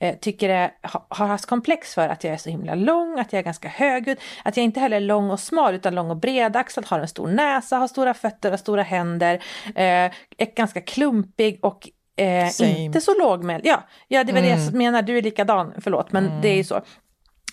eh, 0.00 0.16
tycker 0.16 0.48
är, 0.48 0.70
ha, 0.82 1.06
har 1.08 1.26
haft 1.26 1.46
komplex 1.46 1.94
för. 1.94 2.08
Att 2.08 2.24
jag 2.24 2.32
är 2.32 2.36
så 2.36 2.50
himla 2.50 2.74
lång, 2.74 3.18
att 3.18 3.32
jag 3.32 3.40
är 3.40 3.44
ganska 3.44 3.68
högljudd, 3.68 4.18
att 4.44 4.56
jag 4.56 4.64
inte 4.64 4.80
heller 4.80 4.96
är 4.96 5.00
lång 5.00 5.30
och 5.30 5.40
smal 5.40 5.74
utan 5.74 5.94
lång 5.94 6.10
och 6.10 6.16
bredaxlad, 6.16 6.86
har 6.86 7.00
en 7.00 7.08
stor 7.08 7.28
näsa, 7.28 7.76
har 7.76 7.88
stora 7.88 8.14
fötter, 8.14 8.50
har 8.50 8.58
stora 8.58 8.82
händer, 8.82 9.34
eh, 9.66 10.10
är 10.38 10.54
ganska 10.56 10.80
klumpig 10.80 11.58
och 11.62 11.88
Eh, 12.20 12.80
inte 12.84 13.00
så 13.00 13.18
lågmäld. 13.18 13.66
Ja, 13.66 13.82
ja, 14.08 14.24
det 14.24 14.32
var 14.32 14.40
mm. 14.40 14.58
det 14.58 14.64
jag 14.64 14.74
menar, 14.74 15.02
du 15.02 15.18
är 15.18 15.22
likadan, 15.22 15.72
förlåt, 15.80 16.12
men 16.12 16.26
mm. 16.26 16.40
det 16.40 16.48
är 16.48 16.56
ju 16.56 16.64
så. 16.64 16.80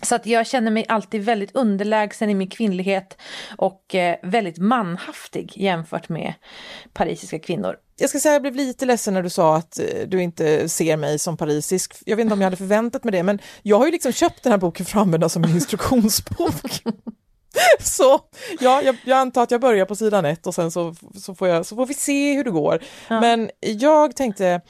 Så 0.02 0.16
att 0.16 0.26
jag 0.26 0.48
känner 0.48 0.72
mig 0.72 0.86
alltid 0.88 1.24
väldigt 1.24 1.56
underlägsen 1.56 2.30
i 2.30 2.34
min 2.34 2.50
kvinnlighet 2.50 3.18
och 3.58 3.96
eh, 3.96 4.16
väldigt 4.24 4.58
manhaftig 4.58 5.54
jämfört 5.56 6.10
med 6.10 6.34
parisiska 6.94 7.40
kvinnor. 7.40 7.76
Jag 7.98 8.10
ska 8.10 8.20
säga 8.20 8.32
att 8.32 8.36
jag 8.36 8.42
blev 8.42 8.56
lite 8.56 8.86
ledsen 8.86 9.14
när 9.14 9.24
du 9.24 9.30
sa 9.30 9.56
att 9.56 9.80
eh, 9.80 9.86
du 10.08 10.22
inte 10.22 10.70
ser 10.70 10.98
mig 10.98 11.20
som 11.20 11.38
parisisk. 11.38 11.96
Jag 12.06 12.16
vet 12.16 12.24
inte 12.24 12.34
om 12.34 12.42
jag 12.42 12.46
hade 12.46 12.58
förväntat 12.58 13.04
mig 13.04 13.12
det, 13.12 13.24
men 13.24 13.40
jag 13.62 13.78
har 13.78 13.86
ju 13.86 13.92
liksom 13.92 14.12
köpt 14.12 14.44
den 14.44 14.52
här 14.52 14.60
boken 14.60 14.86
för 14.86 14.98
att 14.98 15.02
använda 15.02 15.30
som 15.30 15.44
en 15.44 15.50
instruktionsbok. 15.50 16.84
så 17.80 18.20
ja, 18.60 18.82
jag, 18.82 18.98
jag, 19.06 19.18
antar 19.18 19.44
att 19.44 19.52
jag 19.52 19.62
börjar 19.62 19.86
på 19.86 19.96
sidan 19.96 20.26
ett 20.26 20.48
och 20.48 20.56
sen 20.56 20.72
så, 20.72 20.96
så, 21.16 21.36
får, 21.36 21.48
jag, 21.48 21.66
så 21.66 21.76
får 21.76 21.86
vi 21.86 21.94
se 21.94 22.34
hur 22.34 22.44
det 22.44 22.52
går. 22.52 22.84
Ja. 23.08 23.22
Men 23.22 23.50
jag 23.60 24.16
tänkte 24.16 24.62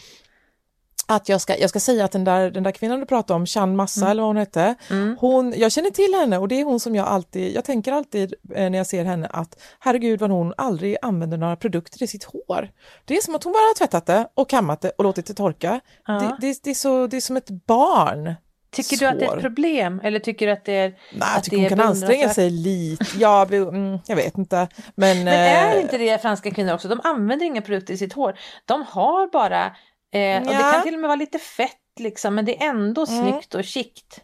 att 1.06 1.30
jag 1.30 1.42
ska, 1.42 1.58
jag 1.58 1.70
ska 1.70 1.80
säga 1.80 2.06
att 2.06 2.12
den 2.12 2.24
där, 2.24 2.52
den 2.52 2.64
där 2.64 2.72
kvinnan 2.72 3.00
du 3.00 3.06
pratade 3.06 3.38
om, 3.38 3.46
Chan 3.46 3.76
Massa 3.76 4.00
mm. 4.00 4.12
eller 4.12 4.22
vad 4.22 4.30
hon 4.30 4.38
hette, 4.38 4.76
mm. 4.90 5.18
hon, 5.20 5.54
jag 5.58 5.72
känner 5.72 5.90
till 5.90 6.14
henne 6.20 6.38
och 6.38 6.48
det 6.48 6.62
är 6.62 6.64
hon 6.64 6.80
som 6.80 6.96
jag 6.96 7.08
alltid, 7.08 7.56
jag 7.56 7.66
tänker 7.66 7.92
alltid 7.92 8.34
eh, 8.56 8.70
när 8.70 8.78
jag 8.78 8.88
ser 8.88 9.06
henne 9.06 9.28
att 9.28 9.62
herregud 9.80 10.20
vad 10.20 10.32
hon 10.32 10.54
aldrig 10.58 10.98
använder 11.02 11.38
några 11.38 11.56
produkter 11.56 12.04
i 12.04 12.08
sitt 12.08 12.24
hår. 12.24 12.70
Det 13.06 13.18
är 13.18 13.22
som 13.22 13.36
att 13.36 13.44
hon 13.44 13.54
bara 13.54 13.60
har 13.60 13.76
tvättat 13.76 14.06
det 14.06 14.28
och 14.34 14.50
kammat 14.50 14.82
det 14.82 14.90
och 14.90 15.04
låtit 15.04 15.26
det 15.26 15.34
torka. 15.34 15.80
Ja. 16.08 16.14
Det, 16.14 16.48
det, 16.48 16.60
det, 16.64 16.70
är 16.70 16.74
så, 16.74 17.08
det 17.08 17.18
är 17.18 17.22
som 17.22 17.38
ett 17.38 17.50
barn. 17.50 18.36
Tycker 18.72 18.98
du 18.98 19.06
att 19.06 19.20
det 19.20 19.26
är 19.26 19.36
ett 19.36 19.42
problem 19.42 20.02
eller 20.04 20.20
tycker 20.20 20.46
du 20.48 20.52
att 20.52 20.66
det 20.66 20.74
är 20.74 20.90
Nej, 20.90 21.30
jag 21.36 21.44
tycker 21.44 21.58
hon 21.58 21.70
kan 21.70 21.80
anstränga 21.80 22.30
sig 22.30 22.50
lite. 22.50 23.06
Ja, 23.18 23.46
mm, 23.52 24.00
jag 24.08 24.16
vet 24.16 24.38
inte. 24.38 24.68
Men, 24.96 25.24
men 25.24 25.28
är 25.28 25.76
äh... 25.76 25.82
inte 25.82 25.98
det 25.98 26.22
franska 26.22 26.52
kvinnor 26.52 26.74
också? 26.74 26.88
De 26.88 27.02
använder 27.04 27.46
inga 27.46 27.62
produkter 27.62 27.94
i 27.94 27.98
sitt 27.98 28.14
hår. 28.14 28.40
De 28.66 28.86
har 28.90 29.32
bara 29.32 29.76
Eh, 30.14 30.22
ja. 30.22 30.40
Och 30.40 30.46
det 30.46 30.72
kan 30.74 30.84
till 30.84 30.94
och 30.94 31.00
med 31.00 31.08
vara 31.08 31.16
lite 31.16 31.40
fett 31.40 31.72
liksom, 32.00 32.36
men 32.36 32.46
det 32.46 32.64
är 32.64 32.70
ändå 32.70 33.06
mm. 33.10 33.22
snyggt 33.22 33.56
och 33.56 33.64
chict. 33.64 34.22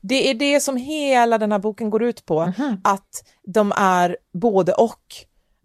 Det 0.00 0.30
är 0.30 0.34
det 0.34 0.60
som 0.60 0.76
hela 0.76 1.38
den 1.38 1.52
här 1.52 1.58
boken 1.58 1.90
går 1.90 2.02
ut 2.02 2.26
på, 2.26 2.40
mm. 2.40 2.80
att 2.84 3.24
de 3.42 3.72
är 3.76 4.16
både 4.32 4.72
och. 4.72 4.98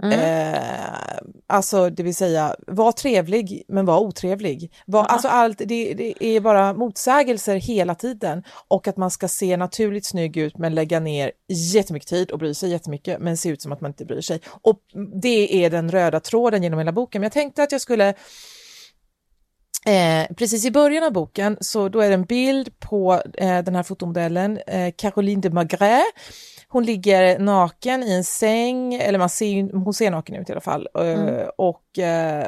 Mm. 0.03 0.19
Eh, 0.19 1.19
alltså 1.47 1.89
det 1.89 2.03
vill 2.03 2.15
säga, 2.15 2.55
var 2.67 2.91
trevlig 2.91 3.63
men 3.67 3.85
var 3.85 3.99
otrevlig. 3.99 4.73
Var, 4.85 4.99
mm. 4.99 5.09
Alltså 5.09 5.27
allt, 5.27 5.57
det, 5.57 5.93
det, 5.93 6.23
är 6.23 6.39
bara 6.39 6.73
motsägelser 6.73 7.55
hela 7.55 7.95
tiden 7.95 8.43
och 8.67 8.87
att 8.87 8.97
man 8.97 9.11
ska 9.11 9.27
se 9.27 9.57
naturligt 9.57 10.05
snygg 10.05 10.37
ut 10.37 10.57
men 10.57 10.75
lägga 10.75 10.99
ner 10.99 11.31
jättemycket 11.47 12.09
tid 12.09 12.31
och 12.31 12.39
bry 12.39 12.53
sig 12.53 12.69
jättemycket 12.69 13.19
men 13.19 13.37
se 13.37 13.49
ut 13.49 13.61
som 13.61 13.71
att 13.71 13.81
man 13.81 13.91
inte 13.91 14.05
bryr 14.05 14.21
sig. 14.21 14.41
Och 14.61 14.79
det 15.21 15.65
är 15.65 15.69
den 15.69 15.91
röda 15.91 16.19
tråden 16.19 16.63
genom 16.63 16.79
hela 16.79 16.91
boken. 16.91 17.21
Men 17.21 17.25
jag 17.25 17.33
tänkte 17.33 17.63
att 17.63 17.71
jag 17.71 17.81
skulle 17.81 18.13
Eh, 19.87 20.27
precis 20.35 20.65
i 20.65 20.71
början 20.71 21.03
av 21.03 21.11
boken 21.11 21.57
så 21.61 21.89
då 21.89 21.99
är 21.99 22.07
det 22.07 22.13
en 22.13 22.23
bild 22.23 22.79
på 22.79 23.21
eh, 23.33 23.59
den 23.59 23.75
här 23.75 23.83
fotomodellen 23.83 24.59
eh, 24.67 24.93
Caroline 24.97 25.41
de 25.41 25.49
Magret. 25.49 26.03
Hon 26.67 26.85
ligger 26.85 27.39
naken 27.39 28.03
i 28.03 28.13
en 28.13 28.23
säng, 28.23 28.93
eller 28.93 29.19
man 29.19 29.29
ser, 29.29 29.73
hon 29.73 29.93
ser 29.93 30.11
naken 30.11 30.35
ut 30.35 30.49
i 30.49 30.51
alla 30.51 30.61
fall, 30.61 30.87
eh, 30.95 31.01
mm. 31.01 31.49
och 31.57 31.99
eh, 31.99 32.47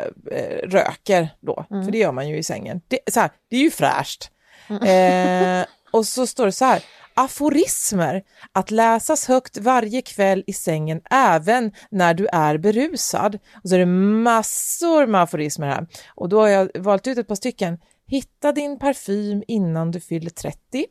röker 0.63 1.29
då, 1.39 1.65
mm. 1.71 1.85
för 1.85 1.91
det 1.91 1.97
gör 1.97 2.11
man 2.11 2.29
ju 2.29 2.37
i 2.37 2.43
sängen. 2.43 2.81
Det, 2.87 2.99
så 3.11 3.19
här, 3.19 3.29
det 3.49 3.55
är 3.55 3.61
ju 3.61 3.71
fräscht. 3.71 4.31
Mm. 4.69 5.65
Och 5.91 6.05
så 6.05 6.27
står 6.27 6.45
det 6.45 6.51
så 6.51 6.65
här, 6.65 6.83
aforismer 7.19 8.23
att 8.51 8.71
läsas 8.71 9.27
högt 9.27 9.57
varje 9.57 10.01
kväll 10.01 10.43
i 10.47 10.53
sängen 10.53 11.01
även 11.09 11.71
när 11.91 12.13
du 12.13 12.27
är 12.27 12.57
berusad. 12.57 13.35
Och 13.63 13.69
så 13.69 13.75
är 13.75 13.79
det 13.79 13.85
massor 13.85 15.07
med 15.07 15.21
aforismer 15.21 15.67
här 15.67 15.87
och 16.15 16.29
då 16.29 16.39
har 16.39 16.47
jag 16.47 16.69
valt 16.77 17.07
ut 17.07 17.17
ett 17.17 17.27
par 17.27 17.35
stycken. 17.35 17.77
Hitta 18.07 18.51
din 18.51 18.79
parfym 18.79 19.43
innan 19.47 19.91
du 19.91 19.99
fyller 19.99 20.29
30. 20.29 20.85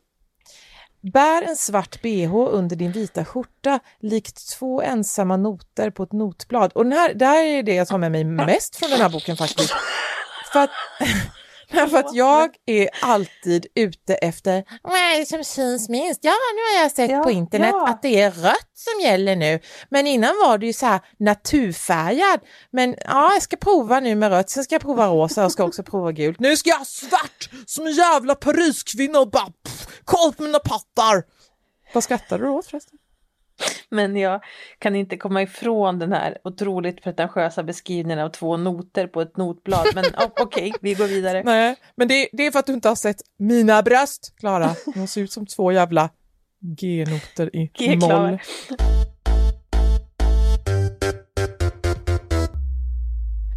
Bär 1.12 1.42
en 1.42 1.56
svart 1.56 2.02
bh 2.02 2.34
under 2.34 2.76
din 2.76 2.92
vita 2.92 3.24
skjorta 3.24 3.80
likt 4.00 4.58
två 4.58 4.82
ensamma 4.82 5.36
noter 5.36 5.90
på 5.90 6.02
ett 6.02 6.12
notblad. 6.12 6.72
Och 6.72 6.84
den 6.84 6.92
här, 6.92 7.14
det 7.14 7.26
här 7.26 7.44
är 7.44 7.62
det 7.62 7.74
jag 7.74 7.88
tar 7.88 7.98
med 7.98 8.12
mig 8.12 8.24
mest 8.24 8.76
från 8.76 8.90
den 8.90 9.00
här 9.00 9.08
boken 9.08 9.36
faktiskt. 9.36 9.74
För 10.52 10.60
att 10.60 10.70
för 11.90 11.96
att 11.98 12.14
jag 12.14 12.50
är 12.66 12.88
alltid 13.02 13.66
ute 13.74 14.14
efter 14.14 14.64
vad 14.82 14.92
är 14.92 15.18
det 15.18 15.26
som 15.26 15.44
syns 15.44 15.88
minst? 15.88 16.20
Ja, 16.24 16.32
nu 16.54 16.76
har 16.76 16.82
jag 16.82 16.92
sett 16.92 17.10
ja, 17.10 17.22
på 17.22 17.30
internet 17.30 17.70
ja. 17.72 17.88
att 17.88 18.02
det 18.02 18.20
är 18.20 18.30
rött 18.30 18.70
som 18.74 19.00
gäller 19.04 19.36
nu. 19.36 19.60
Men 19.88 20.06
innan 20.06 20.34
var 20.44 20.58
det 20.58 20.66
ju 20.66 20.72
så 20.72 20.86
här 20.86 21.00
naturfärgad. 21.18 22.40
Men 22.70 22.94
ja, 23.04 23.32
jag 23.32 23.42
ska 23.42 23.56
prova 23.56 24.00
nu 24.00 24.14
med 24.14 24.30
rött, 24.30 24.50
sen 24.50 24.64
ska 24.64 24.74
jag 24.74 24.82
prova 24.82 25.06
rosa 25.06 25.44
och 25.44 25.52
ska 25.52 25.64
också 25.64 25.82
prova 25.82 26.12
gult. 26.12 26.40
Nu 26.40 26.56
ska 26.56 26.70
jag 26.70 26.78
ha 26.78 26.84
svart 26.84 27.50
som 27.66 27.86
en 27.86 27.92
jävla 27.92 28.34
Pariskvinna 28.34 29.18
och 29.18 29.30
bara 29.30 29.52
pff, 29.64 29.88
koll 30.04 30.32
på 30.32 30.42
mina 30.42 30.58
pattar. 30.58 31.22
Vad 31.94 32.04
skrattar 32.04 32.38
du 32.38 32.48
åt 32.48 32.66
förresten? 32.66 32.98
Men 33.90 34.16
jag 34.16 34.40
kan 34.78 34.96
inte 34.96 35.16
komma 35.16 35.42
ifrån 35.42 35.98
den 35.98 36.12
här 36.12 36.38
otroligt 36.44 37.02
pretentiösa 37.02 37.62
beskrivningen 37.62 38.18
av 38.18 38.28
två 38.28 38.56
noter 38.56 39.06
på 39.06 39.20
ett 39.20 39.36
notblad. 39.36 39.86
Men 39.94 40.04
okej, 40.16 40.42
okay, 40.44 40.72
vi 40.80 40.94
går 40.94 41.06
vidare. 41.06 41.42
Nej, 41.44 41.76
men 41.96 42.08
det, 42.08 42.28
det, 42.32 42.46
är 42.46 42.50
för 42.50 42.58
att 42.58 42.66
du 42.66 42.72
inte 42.72 42.88
har 42.88 42.96
sett 42.96 43.20
mina 43.38 43.82
bröst, 43.82 44.34
Klara. 44.40 44.74
De 44.94 45.06
ser 45.06 45.20
ut 45.20 45.32
som 45.32 45.46
två 45.46 45.72
jävla 45.72 46.10
G-noter 46.60 47.56
i 47.56 47.96
moll. 47.96 48.38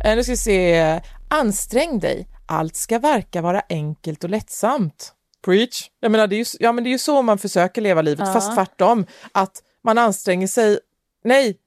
Eh, 0.04 0.16
nu 0.16 0.24
ska 0.24 0.32
vi 0.32 0.38
se. 0.38 1.02
Ansträng 1.28 2.00
dig. 2.00 2.28
Allt 2.46 2.76
ska 2.76 3.00
verka 3.00 3.42
vara 3.42 3.62
enkelt 3.70 4.24
och 4.24 4.30
lättsamt. 4.30 5.14
Preach! 5.46 5.90
Jag 6.00 6.12
menar, 6.12 6.28
det 6.28 6.36
är 6.36 6.38
ju, 6.38 6.46
ja, 6.60 6.72
men 6.72 6.84
det 6.84 6.90
är 6.90 6.92
ju 6.92 6.98
så 6.98 7.22
man 7.22 7.38
försöker 7.38 7.82
leva 7.82 8.02
livet, 8.02 8.28
ja. 8.28 8.34
fast 8.34 8.56
tvärtom. 8.56 9.06
Att 9.32 9.64
man 9.84 9.98
anstränger 9.98 10.48
sig, 10.48 10.80
nej, 11.24 11.58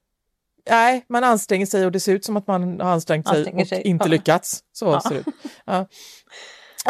nej, 0.71 1.04
man 1.09 1.25
anstränger 1.25 1.66
sig 1.66 1.87
och 1.87 1.92
det 1.92 2.00
ser 2.00 2.12
ut 2.12 2.25
som 2.25 2.37
att 2.37 2.47
man 2.47 2.80
har 2.80 2.90
ansträngt 2.90 3.28
sig 3.28 3.54
och 3.54 3.68
sig. 3.68 3.83
inte 3.83 4.04
ja. 4.04 4.11
lyckats. 4.11 4.64
Så 4.73 4.85
ja. 4.85 5.00
ser 5.00 5.11
det 5.11 5.21
ut. 5.21 5.26
Ja. 5.64 5.87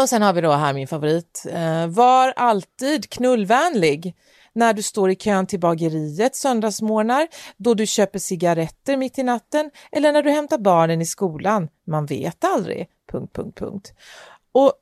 Och 0.02 0.08
sen 0.08 0.22
har 0.22 0.32
vi 0.32 0.40
då 0.40 0.52
här 0.52 0.72
min 0.72 0.88
favorit. 0.88 1.46
Eh, 1.50 1.86
var 1.86 2.32
alltid 2.36 3.10
knullvänlig 3.10 4.16
när 4.52 4.72
du 4.72 4.82
står 4.82 5.10
i 5.10 5.14
kön 5.14 5.46
till 5.46 5.60
bageriet 5.60 6.36
söndagsmorgnar, 6.36 7.28
då 7.56 7.74
du 7.74 7.86
köper 7.86 8.18
cigaretter 8.18 8.96
mitt 8.96 9.18
i 9.18 9.22
natten 9.22 9.70
eller 9.92 10.12
när 10.12 10.22
du 10.22 10.30
hämtar 10.30 10.58
barnen 10.58 11.00
i 11.00 11.06
skolan. 11.06 11.68
Man 11.86 12.06
vet 12.06 12.44
aldrig. 12.44 12.88
Punkt, 13.12 13.32
punkt, 13.36 13.58
punkt. 13.58 13.92
Och 14.52 14.72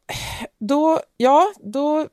då, 0.58 1.00
ja, 1.16 1.52
då 1.60 2.06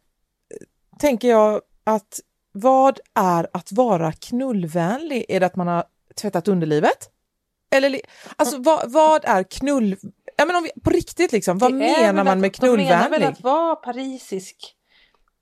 tänker 1.00 1.30
jag 1.30 1.62
att 1.84 2.20
vad 2.52 3.00
är 3.16 3.48
att 3.54 3.72
vara 3.72 4.12
knullvänlig? 4.12 5.26
Är 5.30 5.40
det 5.40 5.46
att 5.46 5.56
man 5.56 5.68
har 5.68 5.84
tvättat 6.22 6.48
underlivet? 6.48 7.10
Eller 7.72 8.02
alltså 8.36 8.58
vad, 8.58 8.92
vad 8.92 9.26
är 9.26 9.44
knull... 9.44 9.98
Ja, 10.38 10.46
men 10.46 10.56
om 10.56 10.64
vi, 10.64 10.82
på 10.82 10.90
riktigt 10.90 11.32
liksom, 11.32 11.58
vad 11.58 11.74
menar 11.74 12.24
man 12.24 12.40
med 12.42 12.56
knullvänlig? 12.56 12.88
De 12.88 12.94
menar 12.96 13.10
väl 13.10 13.24
att 13.24 13.42
vara 13.42 13.76
parisisk? 13.76 14.76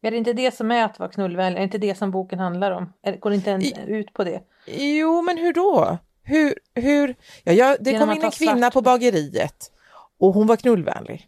Är 0.02 0.12
det 0.12 0.18
inte 0.18 0.34
det 0.34 0.56
som 0.56 0.72
är 0.72 0.84
att 0.84 1.00
vara 1.00 1.10
knullvänlig? 1.10 1.58
Är 1.58 1.60
det 1.60 1.64
inte 1.64 1.78
det 1.78 1.96
som 1.96 2.12
boken 2.12 2.40
handlar 2.40 2.72
om? 2.72 2.94
Går 3.20 3.30
det 3.30 3.36
inte 3.36 3.50
ens 3.50 3.74
ut 3.88 4.14
på 4.14 4.24
det? 4.24 4.42
Jo, 4.66 5.22
men 5.22 5.38
hur 5.38 5.54
då? 5.54 5.98
Hur, 6.24 6.56
hur? 6.76 7.16
Ja, 7.44 7.54
ja, 7.54 7.78
det 7.80 7.92
Genom 7.92 8.08
kom 8.08 8.18
in 8.18 8.24
en 8.24 8.32
kvinna 8.32 8.58
svart. 8.58 8.74
på 8.74 8.82
bageriet 8.82 9.72
och 10.20 10.34
hon 10.34 10.48
var 10.48 10.56
knullvänlig. 10.56 11.28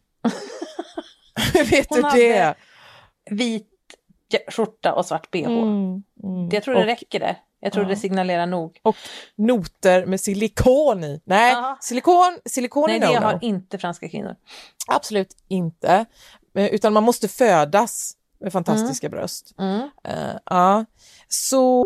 Vet 1.72 1.90
hon 1.90 2.02
du 2.02 2.10
det? 2.20 2.56
vit 3.32 3.69
skjorta 4.48 4.94
och 4.94 5.06
svart 5.06 5.32
bh. 5.32 5.46
Mm, 5.46 6.04
mm. 6.24 6.50
Jag 6.52 6.64
tror 6.64 6.76
det 6.76 6.82
och, 6.82 6.86
räcker 6.86 7.20
det. 7.20 7.36
Jag 7.60 7.74
tror 7.74 7.86
ja. 7.86 7.90
det 7.90 7.96
signalerar 7.96 8.46
nog. 8.46 8.80
Och 8.84 8.96
noter 9.36 10.06
med 10.06 10.22
silikon 10.22 11.04
i. 11.04 11.22
Nej, 11.24 11.54
Aha. 11.56 11.78
silikon, 11.82 12.40
silikon 12.46 12.86
Nej, 12.88 12.96
är 12.96 13.00
det 13.00 13.20
har 13.20 13.40
inte 13.42 13.78
franska 13.78 14.10
kvinnor. 14.10 14.36
Absolut 14.88 15.38
inte. 15.48 16.06
Eh, 16.56 16.68
utan 16.68 16.94
man 16.94 17.04
måste 17.04 17.28
födas 17.28 18.14
med 18.40 18.54
fantastiska 18.54 19.08
mm. 19.08 19.18
bröst. 19.18 19.56
Mm. 19.60 19.82
Uh, 19.82 20.38
ja, 20.46 20.86
så... 21.28 21.86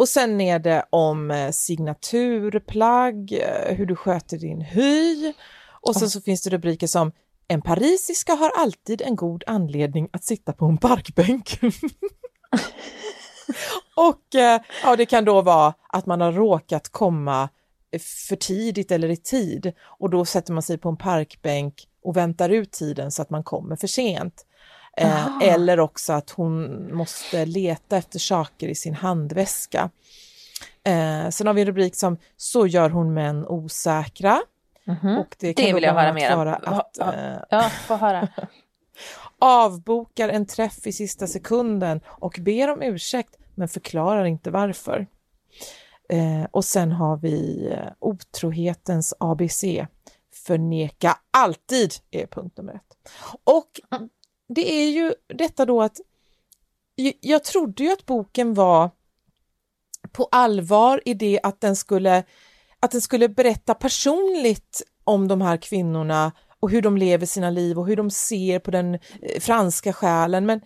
och 0.00 0.08
sen 0.08 0.40
är 0.40 0.58
det 0.58 0.84
om 0.90 1.30
eh, 1.30 1.50
signaturplagg, 1.50 3.32
eh, 3.32 3.74
hur 3.74 3.86
du 3.86 3.96
sköter 3.96 4.38
din 4.38 4.60
hy 4.60 5.32
och 5.80 5.96
sen 5.96 6.10
så 6.10 6.20
finns 6.20 6.42
det 6.42 6.50
rubriker 6.50 6.86
som 6.86 7.12
En 7.48 7.62
parisiska 7.62 8.32
har 8.32 8.50
alltid 8.50 9.02
en 9.02 9.16
god 9.16 9.44
anledning 9.46 10.08
att 10.12 10.24
sitta 10.24 10.52
på 10.52 10.64
en 10.64 10.78
parkbänk. 10.78 11.58
och 13.96 14.34
eh, 14.34 14.60
ja, 14.82 14.96
det 14.96 15.06
kan 15.06 15.24
då 15.24 15.42
vara 15.42 15.74
att 15.88 16.06
man 16.06 16.20
har 16.20 16.32
råkat 16.32 16.88
komma 16.88 17.48
för 18.28 18.36
tidigt 18.36 18.90
eller 18.90 19.08
i 19.08 19.16
tid 19.16 19.72
och 19.82 20.10
då 20.10 20.24
sätter 20.24 20.52
man 20.52 20.62
sig 20.62 20.78
på 20.78 20.88
en 20.88 20.96
parkbänk 20.96 21.74
och 22.02 22.16
väntar 22.16 22.48
ut 22.48 22.72
tiden 22.72 23.10
så 23.10 23.22
att 23.22 23.30
man 23.30 23.44
kommer 23.44 23.76
för 23.76 23.86
sent. 23.86 24.46
Eh, 24.96 25.38
eller 25.42 25.80
också 25.80 26.12
att 26.12 26.30
hon 26.30 26.94
måste 26.94 27.46
leta 27.46 27.96
efter 27.96 28.18
saker 28.18 28.68
i 28.68 28.74
sin 28.74 28.94
handväska. 28.94 29.90
Eh, 30.84 31.28
sen 31.30 31.46
har 31.46 31.54
vi 31.54 31.60
en 31.60 31.66
rubrik 31.66 31.96
som 31.96 32.16
Så 32.36 32.66
gör 32.66 32.90
hon 32.90 33.14
män 33.14 33.46
osäkra. 33.46 34.40
Mm 34.86 34.98
-hmm. 35.00 35.20
Och 35.20 35.36
det, 35.38 35.54
kan 35.54 35.64
det 35.64 35.72
vill 35.72 35.82
jag 35.82 35.94
höra 35.94 36.12
mer 36.12 36.36
om. 36.36 36.48
Att, 36.48 36.96
ja, 36.98 37.14
äh, 37.14 37.38
ja, 37.50 37.70
få 37.86 37.96
höra. 37.96 38.28
avbokar 39.40 40.28
en 40.28 40.46
träff 40.46 40.86
i 40.86 40.92
sista 40.92 41.26
sekunden 41.26 42.00
och 42.06 42.38
ber 42.40 42.70
om 42.70 42.82
ursäkt 42.82 43.36
men 43.54 43.68
förklarar 43.68 44.24
inte 44.24 44.50
varför. 44.50 45.06
Eh, 46.08 46.44
och 46.50 46.64
sen 46.64 46.92
har 46.92 47.16
vi 47.16 47.68
eh, 47.72 47.92
otrohetens 47.98 49.14
ABC. 49.20 49.64
Förneka 50.46 51.18
alltid 51.30 51.94
är 52.10 52.26
punkt 52.26 52.56
nummer 52.56 52.74
ett. 52.74 53.12
Och 53.44 54.00
det 54.54 54.72
är 54.72 54.90
ju 54.90 55.14
detta 55.26 55.66
då 55.66 55.82
att 55.82 56.00
jag 57.20 57.44
trodde 57.44 57.84
ju 57.84 57.92
att 57.92 58.06
boken 58.06 58.54
var 58.54 58.90
på 60.12 60.28
allvar 60.30 61.02
i 61.04 61.14
det 61.14 61.40
att 61.42 61.60
den 61.60 61.76
skulle 61.76 62.24
att 62.80 62.90
den 62.90 63.00
skulle 63.00 63.28
berätta 63.28 63.74
personligt 63.74 64.82
om 65.04 65.28
de 65.28 65.40
här 65.40 65.56
kvinnorna 65.56 66.32
och 66.60 66.70
hur 66.70 66.82
de 66.82 66.96
lever 66.96 67.26
sina 67.26 67.50
liv 67.50 67.78
och 67.78 67.86
hur 67.86 67.96
de 67.96 68.10
ser 68.10 68.58
på 68.58 68.70
den 68.70 68.94
eh, 68.94 69.40
franska 69.40 69.92
själen. 69.92 70.46
Men 70.46 70.60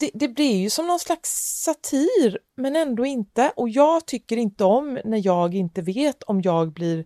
det, 0.00 0.10
det 0.14 0.28
blir 0.28 0.56
ju 0.56 0.70
som 0.70 0.86
någon 0.86 0.98
slags 0.98 1.62
satir, 1.64 2.38
men 2.56 2.76
ändå 2.76 3.06
inte. 3.06 3.52
Och 3.56 3.68
jag 3.68 4.06
tycker 4.06 4.36
inte 4.36 4.64
om 4.64 4.98
när 5.04 5.26
jag 5.26 5.54
inte 5.54 5.82
vet 5.82 6.22
om 6.22 6.40
jag 6.42 6.72
blir 6.72 7.04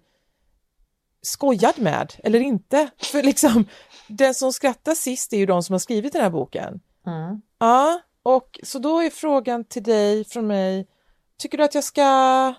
skojad 1.22 1.78
med 1.78 2.14
eller 2.24 2.40
inte. 2.40 2.90
För 3.02 3.22
liksom, 3.22 3.64
den 4.06 4.34
som 4.34 4.52
skrattar 4.52 4.94
sist 4.94 5.32
är 5.32 5.36
ju 5.36 5.46
de 5.46 5.62
som 5.62 5.72
har 5.72 5.78
skrivit 5.78 6.12
den 6.12 6.22
här 6.22 6.30
boken. 6.30 6.80
Mm. 7.06 7.42
Ja, 7.58 8.00
och 8.22 8.60
så 8.62 8.78
då 8.78 9.00
är 9.00 9.10
frågan 9.10 9.64
till 9.64 9.82
dig 9.82 10.24
från 10.24 10.46
mig, 10.46 10.86
tycker 11.38 11.58
du 11.58 11.64
att 11.64 11.74
jag 11.74 11.84
ska 11.84 12.54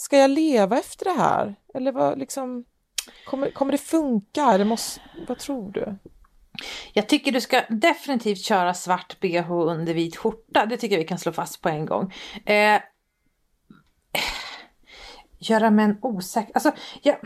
ska 0.00 0.16
jag 0.16 0.30
leva 0.30 0.78
efter 0.78 1.04
det 1.04 1.20
här? 1.20 1.54
Eller 1.74 1.92
vad, 1.92 2.18
liksom, 2.18 2.64
kommer, 3.26 3.50
kommer 3.50 3.72
det 3.72 3.78
funka? 3.78 4.44
Eller 4.44 4.64
måste, 4.64 5.00
vad 5.28 5.38
tror 5.38 5.72
du? 5.72 5.96
Jag 6.92 7.08
tycker 7.08 7.32
du 7.32 7.40
ska 7.40 7.62
definitivt 7.68 8.44
köra 8.44 8.74
svart 8.74 9.20
bh 9.20 9.52
under 9.52 9.94
vit 9.94 10.16
skjorta. 10.16 10.66
Det 10.66 10.76
tycker 10.76 10.96
jag 10.96 11.00
vi 11.00 11.08
kan 11.08 11.18
slå 11.18 11.32
fast 11.32 11.62
på 11.62 11.68
en 11.68 11.86
gång. 11.86 12.14
Eh, 12.46 12.80
göra 15.38 15.70
män 15.70 15.98
osäkra. 16.02 16.50
Alltså, 16.54 16.72
jag, 17.02 17.16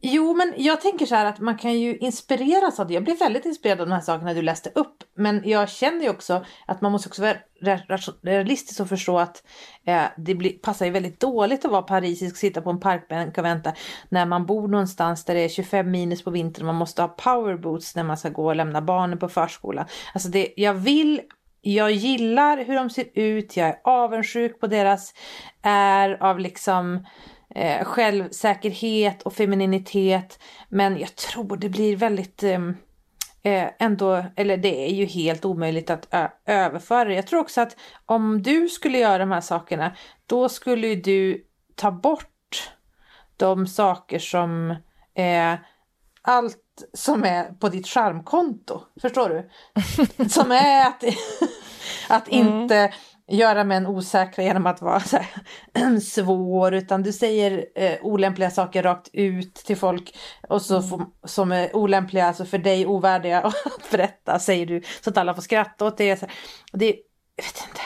Jo, 0.00 0.34
men 0.34 0.54
jag 0.56 0.80
tänker 0.80 1.06
så 1.06 1.14
här 1.14 1.24
att 1.24 1.40
man 1.40 1.58
kan 1.58 1.80
ju 1.80 1.96
inspireras 1.96 2.80
av 2.80 2.86
det. 2.86 2.94
Jag 2.94 3.04
blev 3.04 3.18
väldigt 3.18 3.44
inspirerad 3.44 3.80
av 3.80 3.86
de 3.86 3.92
här 3.92 4.00
sakerna 4.00 4.34
du 4.34 4.42
läste 4.42 4.70
upp. 4.74 5.04
Men 5.14 5.42
jag 5.44 5.68
känner 5.68 6.02
ju 6.02 6.10
också 6.10 6.44
att 6.66 6.80
man 6.80 6.92
måste 6.92 7.08
också 7.08 7.22
vara 7.22 7.36
realistisk 8.22 8.80
och 8.80 8.88
förstå 8.88 9.18
att 9.18 9.42
eh, 9.86 10.02
det 10.16 10.34
blir, 10.34 10.52
passar 10.52 10.86
ju 10.86 10.92
väldigt 10.92 11.20
dåligt 11.20 11.64
att 11.64 11.70
vara 11.70 11.82
parisisk, 11.82 12.36
sitta 12.36 12.62
på 12.62 12.70
en 12.70 12.80
parkbänk 12.80 13.38
och 13.38 13.44
vänta 13.44 13.72
när 14.08 14.26
man 14.26 14.46
bor 14.46 14.68
någonstans 14.68 15.24
där 15.24 15.34
det 15.34 15.40
är 15.40 15.48
25 15.48 15.90
minus 15.90 16.24
på 16.24 16.30
vintern 16.30 16.62
och 16.62 16.66
man 16.66 16.74
måste 16.74 17.02
ha 17.02 17.08
powerboots 17.08 17.96
när 17.96 18.04
man 18.04 18.16
ska 18.16 18.28
gå 18.28 18.46
och 18.46 18.56
lämna 18.56 18.82
barnen 18.82 19.18
på 19.18 19.28
förskolan. 19.28 19.86
Alltså 20.14 20.28
det, 20.28 20.54
jag 20.56 20.74
vill 20.74 21.20
jag 21.60 21.90
gillar 21.90 22.64
hur 22.64 22.74
de 22.74 22.90
ser 22.90 23.06
ut, 23.14 23.56
jag 23.56 23.68
är 23.68 23.80
avundsjuk 23.84 24.60
på 24.60 24.66
deras 24.66 25.14
är 25.62 26.22
av 26.22 26.38
liksom 26.38 27.06
eh, 27.56 27.84
självsäkerhet 27.84 29.22
och 29.22 29.32
femininitet. 29.32 30.38
Men 30.68 30.98
jag 30.98 31.16
tror 31.16 31.56
det 31.56 31.68
blir 31.68 31.96
väldigt 31.96 32.42
ehm, 32.42 32.76
eh, 33.42 33.68
ändå, 33.78 34.24
eller 34.36 34.56
det 34.56 34.88
är 34.88 34.94
ju 34.94 35.04
helt 35.04 35.44
omöjligt 35.44 35.90
att 35.90 36.08
överföra 36.46 37.04
det. 37.04 37.14
Jag 37.14 37.26
tror 37.26 37.40
också 37.40 37.60
att 37.60 37.76
om 38.06 38.42
du 38.42 38.68
skulle 38.68 38.98
göra 38.98 39.18
de 39.18 39.30
här 39.30 39.40
sakerna, 39.40 39.96
då 40.26 40.48
skulle 40.48 40.94
du 40.94 41.44
ta 41.74 41.90
bort 41.90 42.70
de 43.36 43.66
saker 43.66 44.18
som 44.18 44.70
eh, 45.14 45.54
allt 46.22 46.62
som 46.94 47.24
är 47.24 47.44
på 47.44 47.68
ditt 47.68 47.86
charmkonto. 47.86 48.80
Förstår 49.00 49.28
du? 49.28 49.50
Som 50.28 50.52
är 50.52 50.86
att, 50.86 51.04
att 52.08 52.28
mm. 52.28 52.62
inte 52.62 52.94
göra 53.28 53.64
män 53.64 53.86
osäkra 53.86 54.44
genom 54.44 54.66
att 54.66 54.82
vara 54.82 55.00
så 55.00 55.16
här, 55.16 56.00
svår 56.00 56.74
utan 56.74 57.02
du 57.02 57.12
säger 57.12 57.66
eh, 57.74 57.98
olämpliga 58.02 58.50
saker 58.50 58.82
rakt 58.82 59.08
ut 59.12 59.54
till 59.54 59.76
folk 59.76 60.16
och 60.48 60.62
så 60.62 60.82
får, 60.82 61.06
som 61.24 61.52
är 61.52 61.76
olämpliga, 61.76 62.26
alltså 62.26 62.44
för 62.44 62.58
dig 62.58 62.86
ovärdiga 62.86 63.40
att 63.44 63.90
berätta 63.90 64.38
säger 64.38 64.66
du 64.66 64.82
så 65.00 65.10
att 65.10 65.18
alla 65.18 65.34
får 65.34 65.42
skratta 65.42 65.86
åt 65.86 65.96
det. 65.96 66.16
Så 66.16 66.26
det 66.72 66.96
jag 67.38 67.44
vet 67.44 67.68
inte. 67.68 67.80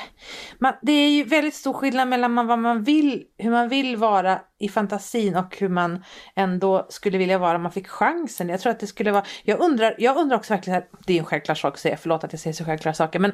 man, 0.59 0.75
det 0.83 0.93
är 0.93 1.11
ju 1.11 1.25
väldigt 1.25 1.55
stor 1.55 1.73
skillnad 1.73 2.09
mellan 2.09 2.47
vad 2.47 2.59
man 2.59 2.83
vill, 2.83 3.25
hur 3.39 3.51
man 3.51 3.69
vill 3.69 3.97
vara 3.97 4.41
i 4.59 4.69
fantasin 4.69 5.37
och 5.37 5.57
hur 5.57 5.69
man 5.69 6.05
ändå 6.37 6.87
skulle 6.89 7.19
vilja 7.19 7.39
vara 7.39 7.57
om 7.57 7.63
man 7.63 7.73
fick 7.73 7.89
chansen. 7.89 8.49
Jag 8.49 8.61
tror 8.61 8.71
att 8.71 8.81
det 8.81 8.87
skulle 8.87 9.13
vara, 9.13 9.25
jag 9.43 9.61
undrar, 9.61 9.95
jag 9.99 10.17
undrar 10.17 10.37
också 10.37 10.55
verkligen, 10.55 10.83
det 11.07 11.15
är 11.15 11.19
en 11.19 11.25
självklar 11.25 11.55
sak 11.55 11.75
att 11.75 11.81
säga, 11.81 11.97
förlåt 11.97 12.25
att 12.25 12.33
jag 12.33 12.41
säger 12.41 12.55
så 12.55 12.65
självklara 12.65 12.95
saker, 12.95 13.19
men 13.19 13.33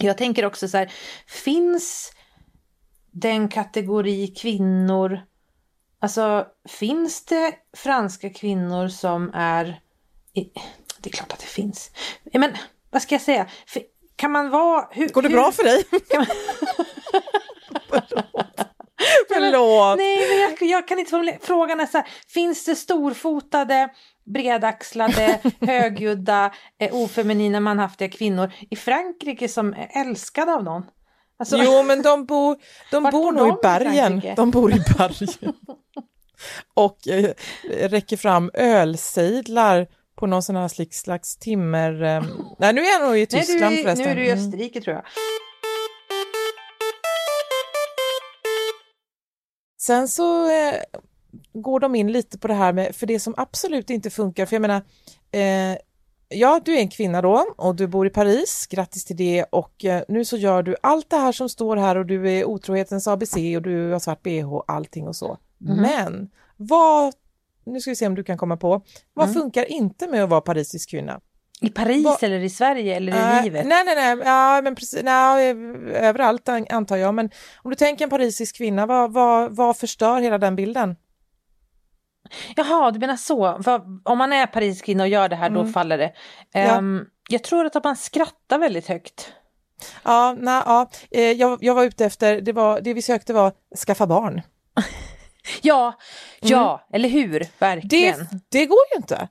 jag 0.00 0.18
tänker 0.18 0.44
också 0.44 0.68
så 0.68 0.76
här, 0.76 0.92
finns 1.26 2.12
den 3.10 3.48
kategori 3.48 4.26
kvinnor, 4.26 5.20
alltså 6.00 6.46
finns 6.68 7.24
det 7.24 7.54
franska 7.76 8.30
kvinnor 8.30 8.88
som 8.88 9.30
är, 9.34 9.80
det 10.98 11.10
är 11.10 11.12
klart 11.12 11.32
att 11.32 11.38
det 11.38 11.46
finns, 11.46 11.90
men 12.32 12.56
vad 12.90 13.02
ska 13.02 13.14
jag 13.14 13.22
säga, 13.22 13.46
kan 14.16 14.32
man 14.32 14.50
vara... 14.50 14.88
Hur, 14.90 15.08
Går 15.08 15.22
det 15.22 15.28
hur, 15.28 15.36
bra 15.36 15.52
för 15.52 15.64
dig? 15.64 15.84
Man... 16.16 16.26
Förlåt. 19.28 19.98
Nej, 19.98 20.28
men 20.28 20.40
jag, 20.40 20.70
jag, 20.78 20.88
kan 20.88 20.98
inte 20.98 21.10
formulera. 21.10 21.38
Frågan 21.42 21.80
är 21.80 21.86
så 21.86 21.98
här, 21.98 22.08
finns 22.28 22.64
det 22.64 22.74
storfotade, 22.74 23.88
bredaxlade, 24.24 25.40
högljudda, 25.60 26.52
eh, 26.78 26.94
ofeminina, 26.94 27.60
manhaftiga 27.60 28.08
kvinnor 28.08 28.52
i 28.70 28.76
Frankrike 28.76 29.48
som 29.48 29.72
är 29.72 30.00
älskade 30.00 30.54
av 30.54 30.64
någon? 30.64 30.82
Alltså, 31.38 31.56
jo, 31.56 31.82
men 31.82 32.02
de 32.02 32.26
bor, 32.26 32.56
de 32.90 33.02
bor 33.02 33.32
nog 33.32 33.48
i 33.48 33.56
bergen. 33.62 34.22
De 34.36 34.50
bor 34.50 34.72
i 34.72 34.80
bergen. 34.98 35.54
Och 36.74 37.08
eh, 37.08 37.32
räcker 37.88 38.16
fram 38.16 38.50
ölsejdlar 38.54 39.86
på 40.16 40.26
någon 40.26 40.42
sån 40.42 40.56
här 40.56 40.92
slags 40.92 41.36
timmer... 41.36 42.02
Eh, 42.02 42.24
nej, 42.58 42.72
nu 42.72 42.80
är 42.80 43.00
jag 43.00 43.08
nog 43.08 43.18
i 43.18 43.26
Tyskland 43.26 43.74
nej, 43.74 43.76
du, 43.76 43.82
förresten. 43.82 44.04
Nu 44.04 44.10
är 44.10 44.16
du 44.16 44.24
i 44.24 44.30
mm. 44.30 44.44
Österrike 44.44 44.80
tror 44.80 44.96
jag. 44.96 45.04
Sen 49.80 50.08
så 50.08 50.50
eh, 50.50 50.74
går 51.52 51.80
de 51.80 51.94
in 51.94 52.12
lite 52.12 52.38
på 52.38 52.48
det 52.48 52.54
här 52.54 52.72
med, 52.72 52.96
för 52.96 53.06
det 53.06 53.20
som 53.20 53.34
absolut 53.36 53.90
inte 53.90 54.10
funkar, 54.10 54.46
för 54.46 54.56
jag 54.56 54.60
menar, 54.60 54.82
eh, 55.30 55.78
ja, 56.28 56.60
du 56.64 56.74
är 56.74 56.78
en 56.78 56.88
kvinna 56.88 57.22
då 57.22 57.46
och 57.56 57.74
du 57.74 57.86
bor 57.86 58.06
i 58.06 58.10
Paris, 58.10 58.66
grattis 58.70 59.04
till 59.04 59.16
det 59.16 59.44
och 59.44 59.84
eh, 59.84 60.02
nu 60.08 60.24
så 60.24 60.36
gör 60.36 60.62
du 60.62 60.76
allt 60.82 61.10
det 61.10 61.16
här 61.16 61.32
som 61.32 61.48
står 61.48 61.76
här 61.76 61.96
och 61.96 62.06
du 62.06 62.30
är 62.30 62.44
otrohetens 62.44 63.08
ABC 63.08 63.36
och 63.36 63.62
du 63.62 63.92
har 63.92 63.98
svart 63.98 64.22
bh, 64.22 64.60
allting 64.66 65.08
och 65.08 65.16
så. 65.16 65.38
Mm. 65.60 65.76
Men 65.76 66.30
vad 66.56 67.14
nu 67.66 67.80
ska 67.80 67.90
vi 67.90 67.96
se 67.96 68.06
om 68.06 68.14
du 68.14 68.24
kan 68.24 68.38
komma 68.38 68.56
på, 68.56 68.82
vad 69.14 69.28
mm. 69.28 69.40
funkar 69.40 69.64
inte 69.64 70.06
med 70.06 70.24
att 70.24 70.30
vara 70.30 70.40
parisisk 70.40 70.90
kvinna? 70.90 71.20
I 71.60 71.70
Paris 71.70 72.04
Va 72.04 72.16
eller 72.20 72.40
i 72.40 72.50
Sverige 72.50 72.96
eller 72.96 73.12
i 73.12 73.38
uh, 73.38 73.44
livet? 73.44 73.66
Nej, 73.66 73.84
nej, 73.84 73.94
nej, 73.94 74.26
ja, 74.26 74.60
men 74.64 74.74
precis, 74.74 75.02
nej, 75.02 75.50
överallt 75.94 76.48
antar 76.48 76.96
jag, 76.96 77.14
men 77.14 77.30
om 77.62 77.70
du 77.70 77.76
tänker 77.76 78.04
en 78.04 78.10
parisisk 78.10 78.56
kvinna, 78.56 78.86
vad, 78.86 79.12
vad, 79.12 79.56
vad 79.56 79.76
förstör 79.76 80.20
hela 80.20 80.38
den 80.38 80.56
bilden? 80.56 80.96
Jaha, 82.56 82.90
du 82.90 82.98
menar 82.98 83.16
så. 83.16 83.62
För 83.62 83.82
om 84.02 84.18
man 84.18 84.32
är 84.32 84.46
parisisk 84.46 84.84
kvinna 84.84 85.02
och 85.02 85.08
gör 85.08 85.28
det 85.28 85.36
här, 85.36 85.46
mm. 85.46 85.66
då 85.66 85.72
faller 85.72 85.98
det. 85.98 86.12
Um, 86.78 86.96
ja. 86.96 87.04
Jag 87.28 87.44
tror 87.44 87.66
att 87.66 87.84
man 87.84 87.96
skrattar 87.96 88.58
väldigt 88.58 88.88
högt. 88.88 89.32
Ja, 90.02 90.36
nej, 90.38 90.62
ja. 90.66 90.90
Eh, 91.10 91.32
jag, 91.32 91.58
jag 91.64 91.74
var 91.74 91.84
ute 91.84 92.04
efter, 92.04 92.40
det, 92.40 92.52
var, 92.52 92.80
det 92.80 92.94
vi 92.94 93.02
sökte 93.02 93.32
var 93.32 93.52
skaffa 93.86 94.06
barn. 94.06 94.42
Ja, 95.62 95.94
ja, 96.40 96.86
mm. 96.88 96.96
eller 96.96 97.08
hur? 97.08 97.46
Verkligen. 97.58 98.18
Det, 98.18 98.38
det 98.48 98.66
går 98.66 98.78
ju 98.92 98.96
inte. 98.96 99.28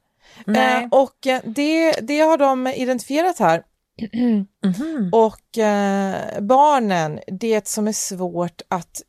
Eh, 0.47 0.87
och 0.91 1.27
eh, 1.27 1.41
det, 1.45 1.91
det 1.91 2.19
har 2.19 2.37
de 2.37 2.67
identifierat 2.67 3.39
här. 3.39 3.63
Mm 4.13 4.47
-hmm. 4.63 5.11
Och 5.11 5.57
eh, 5.57 6.41
barnen, 6.41 7.19
det 7.27 7.67
som 7.67 7.87
är 7.87 7.91
svårt 7.91 8.61
att 8.67 9.01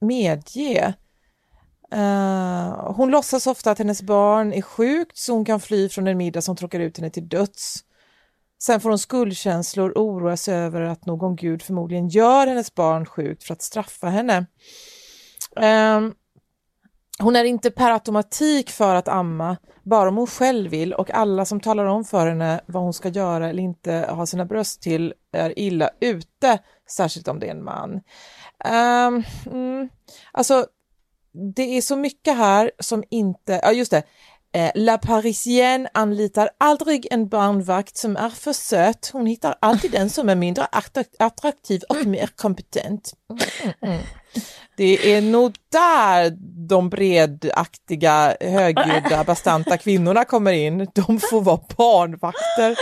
medge. 0.00 0.94
Uh, 1.92 2.92
hon 2.92 3.10
låtsas 3.10 3.46
ofta 3.46 3.70
att 3.70 3.78
hennes 3.78 4.02
barn 4.02 4.52
är 4.52 4.62
sjukt 4.62 5.16
så 5.16 5.32
hon 5.32 5.44
kan 5.44 5.60
fly 5.60 5.88
från 5.88 6.06
en 6.06 6.18
middag 6.18 6.42
som 6.42 6.56
tråkar 6.56 6.80
ut 6.80 6.98
henne 6.98 7.10
till 7.10 7.28
döds. 7.28 7.84
Sen 8.62 8.80
får 8.80 8.88
hon 8.88 8.98
skuldkänslor 8.98 9.90
och 9.90 10.04
oroar 10.04 10.36
sig 10.36 10.54
över 10.54 10.80
att 10.80 11.06
någon 11.06 11.36
gud 11.36 11.62
förmodligen 11.62 12.08
gör 12.08 12.46
hennes 12.46 12.74
barn 12.74 13.06
sjukt 13.06 13.44
för 13.44 13.52
att 13.52 13.62
straffa 13.62 14.08
henne. 14.08 14.46
Um, 15.56 16.14
hon 17.18 17.36
är 17.36 17.44
inte 17.44 17.70
per 17.70 17.90
automatik 17.90 18.70
för 18.70 18.94
att 18.94 19.08
amma, 19.08 19.56
bara 19.82 20.08
om 20.08 20.16
hon 20.16 20.26
själv 20.26 20.70
vill 20.70 20.92
och 20.92 21.10
alla 21.10 21.44
som 21.44 21.60
talar 21.60 21.84
om 21.84 22.04
för 22.04 22.26
henne 22.26 22.60
vad 22.66 22.82
hon 22.82 22.92
ska 22.92 23.08
göra 23.08 23.48
eller 23.48 23.62
inte 23.62 23.92
ha 24.10 24.26
sina 24.26 24.44
bröst 24.44 24.82
till 24.82 25.14
är 25.32 25.58
illa 25.58 25.90
ute, 26.00 26.58
särskilt 26.88 27.28
om 27.28 27.38
det 27.38 27.46
är 27.46 27.50
en 27.50 27.64
man. 27.64 27.92
Um, 28.64 29.24
mm, 29.46 29.88
alltså, 30.32 30.66
det 31.54 31.76
är 31.76 31.80
så 31.80 31.96
mycket 31.96 32.36
här 32.36 32.70
som 32.78 33.04
inte, 33.10 33.60
ja 33.62 33.72
just 33.72 33.90
det, 33.90 34.02
eh, 34.54 34.70
La 34.74 34.98
Parisienne 34.98 35.88
anlitar 35.94 36.50
aldrig 36.58 37.06
en 37.10 37.28
barnvakt 37.28 37.96
som 37.96 38.16
är 38.16 38.28
för 38.28 38.52
söt. 38.52 39.10
Hon 39.12 39.26
hittar 39.26 39.54
alltid 39.60 39.90
den 39.90 40.10
som 40.10 40.28
är 40.28 40.34
mindre 40.34 40.66
attraktiv 41.18 41.82
och 41.88 42.06
mer 42.06 42.30
kompetent. 42.36 43.12
Mm. 43.82 44.02
Det 44.76 45.14
är 45.14 45.22
nog 45.22 45.54
där 45.72 46.36
de 46.68 46.90
bredaktiga, 46.90 48.36
högljudda, 48.40 49.24
bastanta 49.24 49.78
kvinnorna 49.78 50.24
kommer 50.24 50.52
in. 50.52 50.88
De 50.94 51.20
får 51.20 51.40
vara 51.40 51.60
barnvakter 51.76 52.76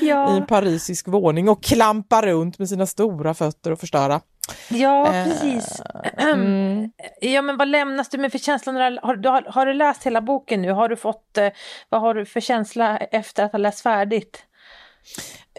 ja. 0.00 0.34
i 0.34 0.36
en 0.36 0.46
parisisk 0.46 1.08
våning 1.08 1.48
och 1.48 1.62
klampa 1.62 2.26
runt 2.26 2.58
med 2.58 2.68
sina 2.68 2.86
stora 2.86 3.34
fötter 3.34 3.70
och 3.70 3.80
förstöra. 3.80 4.20
Ja, 4.68 5.14
eh, 5.14 5.24
precis. 5.24 5.82
Mm. 6.18 6.90
Ja, 7.20 7.42
men 7.42 7.56
vad 7.56 7.68
lämnas 7.68 8.08
du 8.08 8.18
med 8.18 8.32
för 8.32 8.38
känsla? 8.38 8.72
Har, 9.02 9.16
du, 9.16 9.28
har, 9.28 9.42
har, 9.42 9.66
du 9.66 9.74
läst 9.74 10.06
hela 10.06 10.20
boken 10.20 10.62
nu? 10.62 10.70
Har 10.70 10.88
du 10.88 10.96
fått, 10.96 11.38
eh, 11.38 11.48
vad 11.88 12.00
har 12.00 12.14
du 12.14 12.26
för 12.26 12.40
känsla 12.40 12.96
efter 12.96 13.44
att 13.44 13.52
ha 13.52 13.58
läst 13.58 13.80
färdigt? 13.80 14.46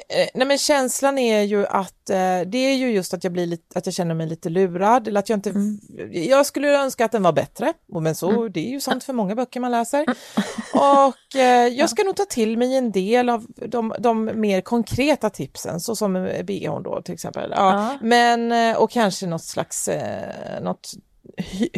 Eh, 0.10 0.28
nej 0.34 0.48
men 0.48 0.58
känslan 0.58 1.18
är 1.18 1.42
ju 1.42 1.66
att 1.66 2.10
eh, 2.10 2.42
det 2.46 2.58
är 2.58 2.74
ju 2.74 2.92
just 2.92 3.14
att 3.14 3.24
jag 3.24 3.34
blir 3.34 3.46
lite, 3.46 3.80
att 3.80 3.86
jag 3.86 3.96
känner 3.96 4.16
mig 4.16 4.28
lite 4.28 4.50
lurad 4.50 5.08
eller 5.08 5.20
att 5.20 5.30
jag 5.30 5.38
inte, 5.38 5.50
mm. 5.50 5.80
jag 6.12 6.46
skulle 6.46 6.78
önska 6.84 7.06
att 7.06 7.12
den 7.12 7.24
var 7.24 7.32
bättre, 7.32 7.74
men 7.88 8.16
så, 8.16 8.30
mm. 8.30 8.52
det 8.52 8.68
är 8.68 8.70
ju 8.70 8.80
sant 8.80 9.04
för 9.04 9.14
många 9.14 9.36
böcker 9.36 9.60
man 9.60 9.72
läser. 9.72 10.04
Mm. 10.04 10.16
Och 10.74 11.36
eh, 11.40 11.68
jag 11.68 11.90
ska 11.90 12.04
nog 12.04 12.16
ta 12.16 12.26
till 12.26 12.58
mig 12.58 12.76
en 12.76 12.92
del 12.92 13.30
av 13.30 13.46
de, 13.56 13.94
de 14.00 14.26
mer 14.26 14.62
konkreta 14.62 15.30
tipsen, 15.30 15.80
så 15.80 15.96
som 15.96 16.14
bhn 16.44 16.84
då 16.84 17.02
till 17.02 17.14
exempel. 17.14 17.54
Ja. 17.56 17.98
Men, 18.02 18.76
och 18.76 18.92
kanske 18.92 19.28
något 19.28 19.44
slags, 19.44 19.88
eh, 19.88 20.62
något 20.62 20.92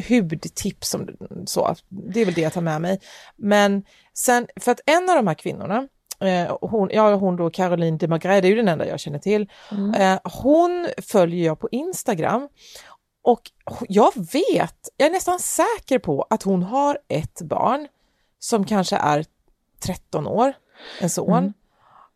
hudtips, 0.10 0.89
som, 0.89 1.08
så, 1.45 1.75
det 1.88 2.21
är 2.21 2.25
väl 2.25 2.34
det 2.34 2.41
jag 2.41 2.53
tar 2.53 2.62
med 2.62 2.82
mig. 2.82 2.99
Men 3.36 3.84
sen, 4.13 4.47
för 4.60 4.71
att 4.71 4.82
en 4.86 5.10
av 5.10 5.15
de 5.15 5.27
här 5.27 5.34
kvinnorna, 5.34 5.88
Eh, 6.19 6.58
hon, 6.62 6.89
ja, 6.91 7.15
hon 7.15 7.36
då 7.36 7.49
Caroline 7.49 7.97
de 7.97 8.08
Magret, 8.08 8.41
det 8.41 8.47
är 8.47 8.49
ju 8.49 8.55
den 8.55 8.67
enda 8.67 8.88
jag 8.88 8.99
känner 8.99 9.19
till. 9.19 9.49
Mm. 9.71 9.93
Eh, 9.93 10.19
hon 10.23 10.88
följer 10.97 11.45
jag 11.45 11.60
på 11.60 11.69
Instagram 11.71 12.49
och 13.23 13.41
jag 13.88 14.12
vet, 14.15 14.89
jag 14.97 15.08
är 15.08 15.12
nästan 15.12 15.39
säker 15.39 15.99
på 15.99 16.27
att 16.29 16.43
hon 16.43 16.63
har 16.63 16.97
ett 17.08 17.41
barn 17.41 17.88
som 18.39 18.65
kanske 18.65 18.95
är 18.95 19.25
13 19.79 20.27
år, 20.27 20.53
en 21.01 21.10
son. 21.10 21.38
Mm. 21.38 21.53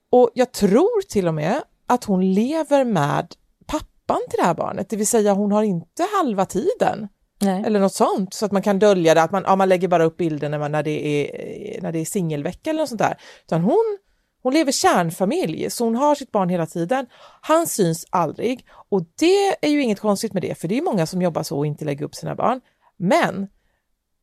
Och 0.10 0.30
jag 0.34 0.52
tror 0.52 1.02
till 1.02 1.28
och 1.28 1.34
med 1.34 1.62
att 1.88 2.04
hon 2.04 2.34
lever 2.34 2.84
med 2.84 3.34
pappan 3.66 4.22
till 4.30 4.38
det 4.38 4.46
här 4.46 4.54
barnet, 4.54 4.90
det 4.90 4.96
vill 4.96 5.08
säga 5.08 5.34
hon 5.34 5.52
har 5.52 5.64
inte 5.64 6.08
halva 6.18 6.46
tiden. 6.46 7.08
Nej. 7.44 7.64
Eller 7.66 7.80
något 7.80 7.94
sånt, 7.94 8.34
så 8.34 8.46
att 8.46 8.52
man 8.52 8.62
kan 8.62 8.80
dölja 8.80 9.14
det, 9.14 9.22
att 9.22 9.32
man, 9.32 9.44
ja, 9.46 9.56
man 9.56 9.70
lägger 9.70 9.88
bara 9.88 10.04
upp 10.04 10.18
bilden 10.18 10.52
när, 10.52 10.60
man, 10.60 10.72
när 10.72 10.84
det 10.84 11.06
är, 11.08 11.82
när 11.82 11.92
det 11.92 12.00
är 12.00 12.06
singelvecka 12.06 12.70
eller 12.70 12.80
något 12.80 12.90
sånt 12.90 13.02
där. 13.02 13.18
Utan 13.46 13.62
hon, 13.62 13.98
hon 14.44 14.54
lever 14.54 14.72
kärnfamilj, 14.72 15.70
så 15.70 15.84
hon 15.86 15.96
har 15.96 16.16
sitt 16.16 16.32
barn 16.32 16.50
hela 16.50 16.66
tiden. 16.66 17.06
Han 17.42 17.68
syns 17.68 18.06
aldrig 18.10 18.66
och 18.90 19.02
det 19.20 19.66
är 19.66 19.70
ju 19.70 19.82
inget 19.82 20.00
konstigt 20.00 20.34
med 20.34 20.42
det, 20.42 20.56
för 20.56 20.68
det 20.68 20.78
är 20.78 20.82
många 20.82 21.06
som 21.06 21.22
jobbar 21.22 21.44
så 21.44 21.58
och 21.58 21.66
inte 21.66 21.86
lägger 21.86 22.06
upp 22.06 22.16
sina 22.16 22.36
barn. 22.36 22.62
Men 22.98 23.48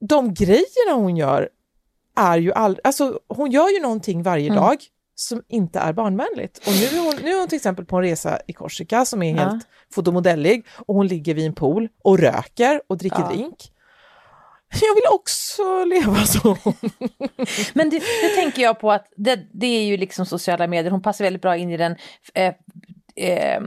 de 0.01 0.35
grejerna 0.35 0.95
hon 0.95 1.17
gör 1.17 1.49
är 2.17 2.39
ju 2.39 2.53
aldrig, 2.53 2.87
alltså 2.87 3.21
hon 3.29 3.51
gör 3.51 3.69
ju 3.69 3.83
någonting 3.83 4.23
varje 4.23 4.47
mm. 4.47 4.57
dag 4.57 4.79
som 5.21 5.43
inte 5.49 5.79
är 5.79 5.93
barnvänligt. 5.93 6.59
Och 6.59 6.73
nu 6.73 6.99
är, 6.99 7.05
hon, 7.05 7.15
nu 7.25 7.31
är 7.31 7.39
hon 7.39 7.49
till 7.49 7.57
exempel 7.57 7.85
på 7.85 7.97
en 7.97 8.03
resa 8.03 8.39
i 8.47 8.53
Korsika 8.53 9.05
som 9.05 9.23
är 9.23 9.35
helt 9.35 9.67
fotomodellig 9.93 10.67
och 10.77 10.95
hon 10.95 11.07
ligger 11.07 11.35
vid 11.35 11.47
en 11.47 11.55
pool 11.55 11.89
och 12.05 12.19
röker 12.19 12.81
och 12.87 12.99
dricker 12.99 13.21
ja. 13.21 13.29
drink. 13.29 13.73
Jag 14.73 14.95
vill 14.95 15.05
också 15.13 15.85
leva 15.85 16.27
så. 16.27 16.57
Men 17.75 17.91
det, 17.91 17.99
det, 17.99 18.35
tänker 18.37 18.63
jag 18.63 18.81
på 18.81 18.93
att 18.93 19.07
det, 19.17 19.41
det, 19.53 19.67
är 19.67 19.85
ju 19.85 19.97
liksom 19.97 20.27
sociala 20.27 20.67
medier, 20.67 20.91
hon 20.91 21.03
passar 21.03 21.25
väldigt 21.25 21.43
bra 21.43 21.57
in 21.57 21.71
i 21.71 21.77
den 21.77 21.97
eh, 22.35 22.55
eh, 23.17 23.61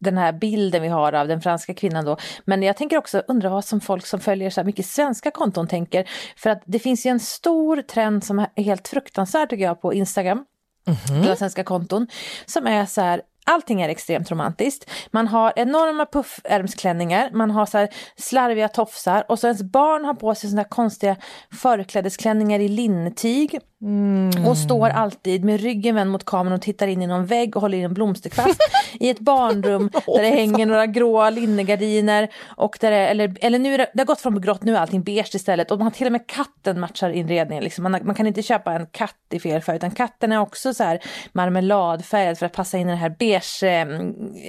den 0.00 0.18
här 0.18 0.32
bilden 0.32 0.82
vi 0.82 0.88
har 0.88 1.12
av 1.12 1.28
den 1.28 1.40
franska 1.40 1.74
kvinnan 1.74 2.04
då. 2.04 2.16
Men 2.44 2.62
jag 2.62 2.76
tänker 2.76 2.98
också 2.98 3.22
undra 3.28 3.48
vad 3.48 3.64
som 3.64 3.80
folk 3.80 4.06
som 4.06 4.20
följer 4.20 4.50
så 4.50 4.60
här 4.60 4.66
mycket 4.66 4.86
svenska 4.86 5.30
konton 5.30 5.68
tänker. 5.68 6.08
För 6.36 6.50
att 6.50 6.62
det 6.64 6.78
finns 6.78 7.06
ju 7.06 7.10
en 7.10 7.20
stor 7.20 7.82
trend 7.82 8.24
som 8.24 8.38
är 8.38 8.62
helt 8.62 8.88
fruktansvärd 8.88 9.50
tycker 9.50 9.64
jag 9.64 9.80
på 9.80 9.94
Instagram 9.94 10.44
mm 10.86 10.98
-hmm. 10.98 11.36
svenska 11.36 11.64
konton, 11.64 12.06
som 12.46 12.66
är 12.66 12.86
så 12.86 13.00
här 13.00 13.22
Allting 13.44 13.82
är 13.82 13.88
extremt 13.88 14.30
romantiskt. 14.30 14.90
Man 15.10 15.28
har 15.28 15.52
enorma 15.56 16.06
puffärmsklänningar, 16.06 17.30
man 17.32 17.50
har 17.50 17.66
så 17.66 17.88
slarviga 18.16 18.68
tofsar 18.68 19.24
och 19.28 19.38
så 19.38 19.46
ens 19.46 19.62
barn 19.62 20.04
har 20.04 20.14
på 20.14 20.34
sig 20.34 20.50
såna 20.50 20.64
konstiga 20.64 21.16
förklädesklänningar 21.52 22.60
i 22.60 22.68
linnetyg. 22.68 23.60
Mm. 23.84 24.46
Och 24.46 24.58
står 24.58 24.88
alltid 24.88 25.44
med 25.44 25.60
ryggen 25.60 25.94
vänd 25.94 26.10
mot 26.10 26.24
kameran 26.24 26.52
och 26.52 26.62
tittar 26.62 26.86
in 26.86 27.02
i 27.02 27.06
någon 27.06 27.26
vägg 27.26 27.56
och 27.56 27.62
håller 27.62 27.78
i 27.78 27.82
en 27.82 27.94
blomsterkvast 27.94 28.60
i 29.00 29.10
ett 29.10 29.18
barnrum 29.18 29.90
där 30.06 30.22
det 30.22 30.28
hänger 30.30 30.66
några 30.66 30.86
gråa 30.86 31.30
linnegardiner 31.30 32.28
och 32.56 32.78
där 32.80 32.90
det, 32.90 32.96
eller, 32.96 33.36
eller 33.40 33.58
nu 33.58 33.74
är 33.74 33.78
det, 33.78 33.90
det 33.94 34.00
har 34.00 34.06
gått 34.06 34.20
från 34.20 34.40
grått, 34.40 34.62
nu 34.62 34.76
är 34.76 34.80
allting 34.80 35.02
beige 35.02 35.34
istället 35.34 35.70
och 35.70 35.78
man 35.78 35.86
har 35.86 35.92
till 35.92 36.06
och 36.06 36.12
med 36.12 36.26
katten 36.26 36.80
matchar 36.80 37.10
inredningen. 37.10 37.64
Liksom. 37.64 37.82
Man, 37.82 38.00
man 38.02 38.14
kan 38.14 38.26
inte 38.26 38.42
köpa 38.42 38.72
en 38.72 38.86
katt 38.86 39.14
i 39.30 39.40
fel 39.40 39.62
färg 39.62 39.76
utan 39.76 39.90
katten 39.90 40.32
är 40.32 40.40
också 40.40 40.74
så 40.74 40.84
här 40.84 41.00
marmeladfärgad 41.32 42.38
för 42.38 42.46
att 42.46 42.52
passa 42.52 42.78
in 42.78 42.88
i 42.88 42.90
det 42.90 42.96
här 42.96 43.16
beige, 43.18 43.33
eh, 43.62 43.88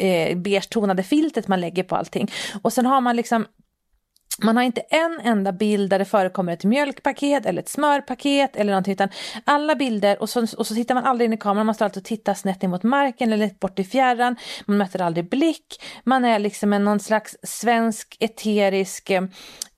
eh 0.07 0.37
beige 0.37 0.69
tonade 0.69 1.03
filtret 1.03 1.47
man 1.47 1.61
lägger 1.61 1.83
på 1.83 1.95
allting. 1.95 2.31
Och 2.61 2.73
sen 2.73 2.85
har 2.85 3.01
man 3.01 3.15
liksom 3.15 3.45
man 4.43 4.57
har 4.57 4.63
inte 4.63 4.81
en 4.81 5.19
enda 5.23 5.51
bild 5.51 5.89
där 5.89 5.99
det 5.99 6.05
förekommer 6.05 6.53
ett 6.53 6.63
mjölkpaket 6.63 7.45
eller 7.45 7.61
ett 7.61 7.69
smörpaket 7.69 8.55
eller 8.55 8.71
någonting 8.71 8.93
utan 8.93 9.09
alla 9.43 9.75
bilder 9.75 10.21
och 10.21 10.29
så, 10.29 10.47
och 10.57 10.67
så 10.67 10.75
tittar 10.75 10.95
man 10.95 11.03
aldrig 11.03 11.25
in 11.25 11.33
i 11.33 11.37
kameran, 11.37 11.65
man 11.65 11.75
står 11.75 11.85
alltid 11.85 12.01
och 12.01 12.07
tittar 12.07 12.33
snett 12.33 12.63
emot 12.63 12.83
marken 12.83 13.33
eller 13.33 13.49
bort 13.59 13.79
i 13.79 13.83
fjärran, 13.83 14.35
man 14.65 14.77
möter 14.77 15.01
aldrig 15.01 15.29
blick, 15.29 15.83
man 16.03 16.25
är 16.25 16.39
liksom 16.39 16.73
en 16.73 16.83
någon 16.83 16.99
slags 16.99 17.37
svensk 17.43 18.17
eterisk 18.19 19.09
eh, 19.09 19.23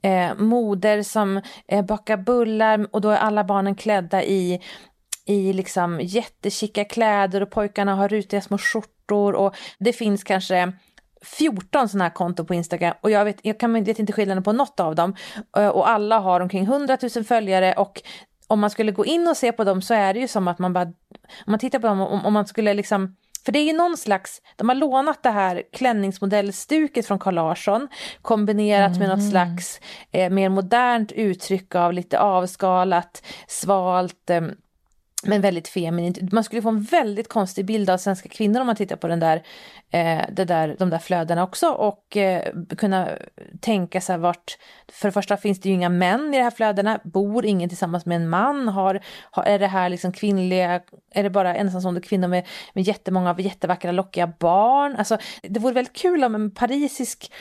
eh 0.03 0.35
moder 0.35 1.03
som 1.03 1.41
eh, 1.67 1.85
bakar 1.85 2.17
bullar 2.17 2.87
och 2.91 3.01
då 3.01 3.09
är 3.09 3.17
alla 3.17 3.43
barnen 3.43 3.75
klädda 3.75 4.23
i 4.23 4.61
i 5.27 5.53
liksom 5.53 5.99
jättekicka 6.01 6.85
kläder 6.85 7.41
och 7.41 7.51
pojkarna 7.51 7.95
har 7.95 8.09
rutiga 8.09 8.41
små 8.41 8.57
skjortor 8.57 9.35
och 9.35 9.55
det 9.79 9.93
finns 9.93 10.23
kanske 10.23 10.73
14 11.21 11.89
sådana 11.89 12.03
här 12.03 12.13
konton 12.13 12.45
på 12.45 12.53
Instagram 12.53 12.93
och 13.01 13.11
jag 13.11 13.25
vet, 13.25 13.39
jag 13.41 13.59
kan, 13.59 13.83
vet 13.83 13.99
inte 13.99 14.13
skillnaden 14.13 14.43
på 14.43 14.51
något 14.51 14.79
av 14.79 14.95
dem. 14.95 15.15
Och 15.73 15.89
alla 15.89 16.19
har 16.19 16.39
omkring 16.39 16.63
100 16.63 16.97
000 17.15 17.23
följare 17.23 17.73
och 17.73 18.01
om 18.47 18.59
man 18.59 18.69
skulle 18.69 18.91
gå 18.91 19.05
in 19.05 19.27
och 19.27 19.37
se 19.37 19.51
på 19.51 19.63
dem 19.63 19.81
så 19.81 19.93
är 19.93 20.13
det 20.13 20.19
ju 20.19 20.27
som 20.27 20.47
att 20.47 20.59
man 20.59 20.73
bara, 20.73 20.85
om 20.85 20.93
man 21.45 21.59
tittar 21.59 21.79
på 21.79 21.87
dem, 21.87 22.01
om, 22.01 22.25
om 22.25 22.33
man 22.33 22.47
skulle 22.47 22.73
liksom 22.73 23.15
för 23.45 23.51
det 23.51 23.59
är 23.59 23.63
ju 23.63 23.73
någon 23.73 23.97
slags, 23.97 24.41
de 24.55 24.69
har 24.69 24.75
lånat 24.75 25.23
det 25.23 25.29
här 25.29 25.63
klänningsmodellstuket 25.73 27.07
från 27.07 27.19
Carl 27.19 27.35
Larsson 27.35 27.87
kombinerat 28.21 28.95
mm. 28.95 28.99
med 28.99 29.09
något 29.09 29.29
slags 29.29 29.79
eh, 30.11 30.29
mer 30.29 30.49
modernt 30.49 31.11
uttryck 31.11 31.75
av 31.75 31.93
lite 31.93 32.19
avskalat, 32.19 33.25
svalt, 33.47 34.29
eh, 34.29 34.41
men 35.27 35.41
väldigt 35.41 35.67
feminint. 35.67 36.31
Man 36.31 36.43
skulle 36.43 36.61
få 36.61 36.69
en 36.69 36.81
väldigt 36.81 37.27
konstig 37.27 37.65
bild 37.65 37.89
av 37.89 37.97
svenska 37.97 38.29
kvinnor 38.29 38.61
om 38.61 38.67
man 38.67 38.75
tittar 38.75 38.95
på 38.95 39.07
den 39.07 39.19
där, 39.19 39.43
eh, 39.91 40.21
det 40.31 40.45
där, 40.45 40.75
de 40.79 40.89
där 40.89 40.99
flödena 40.99 41.43
också 41.43 41.69
och 41.69 42.17
eh, 42.17 42.53
kunna 42.77 43.09
tänka 43.61 44.01
sig 44.01 44.17
vart, 44.17 44.57
för 44.91 45.07
det 45.07 45.11
första 45.11 45.37
finns 45.37 45.61
det 45.61 45.69
ju 45.69 45.75
inga 45.75 45.89
män 45.89 46.33
i 46.33 46.37
de 46.37 46.43
här 46.43 46.51
flödena, 46.51 46.99
bor 47.03 47.45
ingen 47.45 47.69
tillsammans 47.69 48.05
med 48.05 48.15
en 48.15 48.29
man, 48.29 48.67
har, 48.67 48.99
har, 49.31 49.43
är 49.43 49.59
det 49.59 49.67
här 49.67 49.89
liksom 49.89 50.11
kvinnliga, 50.11 50.81
är 51.11 51.23
det 51.23 51.29
bara 51.29 51.55
ensamstående 51.55 52.01
kvinnor 52.01 52.27
med, 52.27 52.47
med 52.73 52.83
jättemånga 52.83 53.35
jättevackra 53.39 53.91
lockiga 53.91 54.33
barn? 54.39 54.95
Alltså 54.95 55.17
det 55.41 55.59
vore 55.59 55.73
väldigt 55.73 55.97
kul 55.97 56.23
om 56.23 56.35
en 56.35 56.51
parisisk 56.51 57.31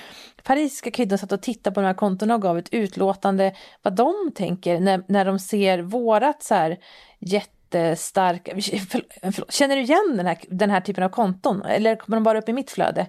parisiska 0.47 0.91
kvinnor 0.91 1.17
satt 1.17 1.33
och 1.33 1.43
tittade 1.43 1.75
på 1.75 1.81
de 1.81 1.87
här 1.87 1.95
kontona 1.95 2.35
och 2.35 2.43
gav 2.43 2.59
ett 2.59 2.69
utlåtande 2.73 3.55
vad 3.83 3.97
de 3.97 4.33
tänker 4.35 4.81
när, 4.81 5.03
när 5.09 5.25
de 5.25 5.39
ser 5.39 5.79
vårat 5.79 6.43
så 6.43 6.55
här 6.55 6.77
jätte 7.19 7.51
jättestark... 7.71 8.49
Förlåt, 9.33 9.53
känner 9.53 9.77
du 9.77 9.83
igen 9.83 10.15
den 10.17 10.27
här, 10.27 10.39
den 10.49 10.71
här 10.71 10.81
typen 10.81 11.05
av 11.05 11.09
konton? 11.09 11.63
Eller 11.63 11.97
kommer 11.97 12.17
de 12.17 12.25
bara 12.25 12.39
upp 12.39 12.49
i 12.49 12.53
mitt 12.53 12.71
flöde? 12.71 13.07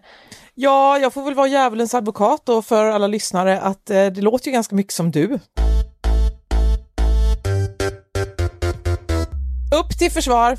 Ja, 0.53 0.99
jag 0.99 1.13
får 1.13 1.23
väl 1.23 1.33
vara 1.33 1.47
djävulens 1.47 1.93
advokat 1.93 2.41
då 2.45 2.61
för 2.61 2.85
alla 2.85 3.07
lyssnare 3.07 3.61
att 3.61 3.89
eh, 3.89 4.05
det 4.05 4.21
låter 4.21 4.47
ju 4.47 4.51
ganska 4.51 4.75
mycket 4.75 4.93
som 4.93 5.11
du. 5.11 5.39
Upp 9.79 9.99
till 9.99 10.11
försvar! 10.11 10.57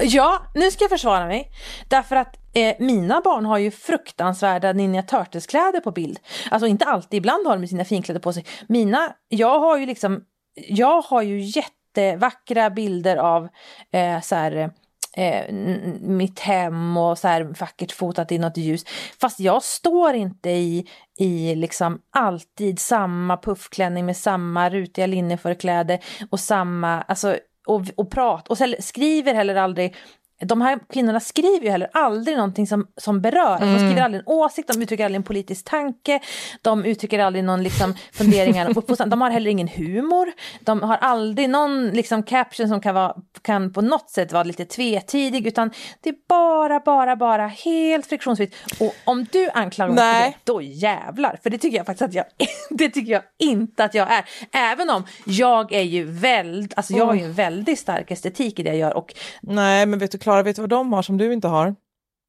Ja, 0.00 0.42
nu 0.54 0.70
ska 0.70 0.84
jag 0.84 0.90
försvara 0.90 1.26
mig. 1.26 1.50
Därför 1.88 2.16
att 2.16 2.36
eh, 2.60 2.74
mina 2.78 3.20
barn 3.20 3.46
har 3.46 3.58
ju 3.58 3.70
fruktansvärda 3.70 4.72
Ninja 4.72 5.02
Turtles-kläder 5.02 5.80
på 5.80 5.90
bild. 5.90 6.18
Alltså 6.50 6.66
inte 6.66 6.84
alltid, 6.84 7.18
ibland 7.18 7.46
har 7.46 7.58
de 7.58 7.66
sina 7.66 7.84
finkläder 7.84 8.20
på 8.20 8.32
sig. 8.32 8.44
Mina, 8.66 9.12
jag 9.28 9.60
har 9.60 9.78
ju 9.78 9.86
liksom, 9.86 10.24
jag 10.68 11.02
har 11.02 11.22
ju 11.22 11.40
jättevackra 11.40 12.70
bilder 12.70 13.16
av 13.16 13.48
eh, 13.92 14.20
så 14.20 14.34
här, 14.34 14.70
eh, 15.16 15.52
mitt 16.00 16.40
hem 16.40 16.96
och 16.96 17.18
så 17.18 17.28
här 17.28 17.42
vackert 17.42 17.92
fotat 17.92 18.32
i 18.32 18.38
något 18.38 18.56
ljus. 18.56 18.84
Fast 19.20 19.40
jag 19.40 19.62
står 19.62 20.14
inte 20.14 20.50
i, 20.50 20.88
i 21.18 21.54
liksom 21.54 22.00
alltid 22.10 22.78
samma 22.78 23.36
puffklänning 23.36 24.06
med 24.06 24.16
samma 24.16 24.70
rutiga 24.70 25.06
linneförkläde 25.06 25.98
och 26.30 26.40
samma, 26.40 27.02
alltså 27.02 27.36
och, 27.66 27.82
och 27.96 28.10
prat 28.10 28.48
och 28.48 28.58
skriver 28.78 29.34
heller 29.34 29.54
aldrig 29.54 29.96
de 30.40 30.60
här 30.60 30.78
kvinnorna 30.92 31.20
skriver 31.20 31.64
ju 31.64 31.70
heller 31.70 31.90
aldrig 31.92 32.36
någonting 32.36 32.66
som, 32.66 32.86
som 32.96 33.20
berör. 33.20 33.56
Mm. 33.56 33.74
De 33.74 33.78
skriver 33.78 34.02
aldrig 34.02 34.20
en 34.20 34.28
åsikt, 34.28 34.68
de 34.72 34.82
uttrycker 34.82 35.04
aldrig 35.04 35.16
en 35.16 35.22
politisk 35.22 35.64
tanke, 35.64 36.20
de 36.62 36.84
uttrycker 36.84 37.18
aldrig 37.18 37.44
någon 37.44 37.62
liksom, 37.62 37.94
funderingar. 38.12 39.06
De 39.06 39.20
har 39.20 39.30
heller 39.30 39.50
ingen 39.50 39.68
humor, 39.68 40.32
de 40.60 40.82
har 40.82 40.96
aldrig 40.96 41.50
någon 41.50 41.90
liksom, 41.90 42.22
caption 42.22 42.68
som 42.68 42.80
kan, 42.80 42.94
vara, 42.94 43.14
kan 43.42 43.72
på 43.72 43.80
något 43.80 44.10
sätt 44.10 44.32
vara 44.32 44.42
lite 44.42 44.64
tvetydig, 44.64 45.46
utan 45.46 45.70
det 46.00 46.08
är 46.08 46.14
bara, 46.28 46.80
bara, 46.80 47.16
bara 47.16 47.46
helt 47.46 48.06
friktionsfritt. 48.06 48.54
Och 48.80 48.94
om 49.04 49.26
du 49.32 49.50
anklagar 49.54 49.94
mig 49.94 50.22
för 50.22 50.30
det, 50.30 50.36
då 50.44 50.62
jävlar. 50.62 51.38
För 51.42 51.50
det 51.50 51.58
tycker 51.58 51.76
jag 51.76 51.86
faktiskt 51.86 52.08
att 52.08 52.14
jag, 52.14 52.24
det 52.70 52.88
tycker 52.88 53.12
jag 53.12 53.22
inte 53.38 53.84
att 53.84 53.94
jag 53.94 54.12
är. 54.12 54.24
Även 54.52 54.90
om 54.90 55.04
jag 55.24 55.72
är 55.72 55.82
ju 55.82 56.04
väldigt, 56.04 56.74
alltså 56.76 56.92
jag 56.92 57.06
har 57.06 57.14
ju 57.14 57.24
en 57.24 57.32
väldigt 57.32 57.78
stark 57.78 58.10
estetik 58.10 58.58
i 58.58 58.62
det 58.62 58.68
jag 58.68 58.78
gör. 58.78 58.96
Och, 58.96 59.14
Nej, 59.40 59.86
men 59.86 59.98
vet 59.98 60.12
du 60.12 60.18
Klara, 60.28 60.42
vet 60.42 60.56
du 60.56 60.62
vad 60.62 60.70
de 60.70 60.92
har 60.92 61.02
som 61.02 61.16
du 61.16 61.32
inte 61.32 61.48
har? 61.48 61.66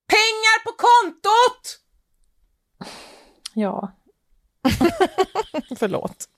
Pengar 0.08 0.64
på 0.64 0.72
kontot! 0.72 1.80
Ja. 3.54 3.92
Förlåt. 5.80 6.30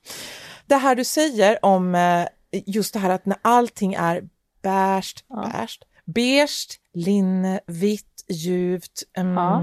Det 0.65 0.75
här 0.75 0.95
du 0.95 1.03
säger 1.03 1.65
om 1.65 1.95
eh, 1.95 2.27
just 2.65 2.93
det 2.93 2.99
här 2.99 3.09
att 3.09 3.25
när 3.25 3.37
allting 3.41 3.93
är 3.93 4.29
beige, 4.61 5.25
ja. 5.27 5.51
beige, 5.53 5.79
beige 6.05 6.79
linne, 6.93 7.59
vitt, 7.67 8.25
ljuvt, 8.29 9.03
um, 9.17 9.33
ja. 9.33 9.61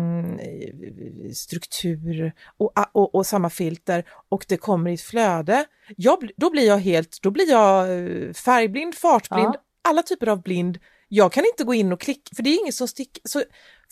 struktur 1.34 2.32
och, 2.56 2.72
och, 2.92 3.14
och, 3.14 3.26
samma 3.26 3.50
filter 3.50 4.04
och 4.28 4.44
det 4.48 4.56
kommer 4.56 4.90
i 4.90 4.94
ett 4.94 5.00
flöde, 5.00 5.64
jag, 5.96 6.30
då 6.36 6.50
blir 6.50 6.66
jag 6.66 6.78
helt, 6.78 7.22
då 7.22 7.30
blir 7.30 7.50
jag 7.50 7.98
eh, 7.98 8.32
färgblind, 8.32 8.94
fartblind, 8.94 9.54
ja. 9.54 9.62
alla 9.82 10.02
typer 10.02 10.26
av 10.26 10.42
blind 10.42 10.78
jag 11.08 11.32
kan 11.32 11.44
inte 11.44 11.64
gå 11.64 11.74
in 11.74 11.92
och 11.92 12.00
klicka, 12.00 12.34
för 12.36 12.42
det 12.42 12.50
är 12.50 12.60
inget 12.60 12.74
som 12.74 12.88
sticker. 12.88 13.22
Så, 13.24 13.42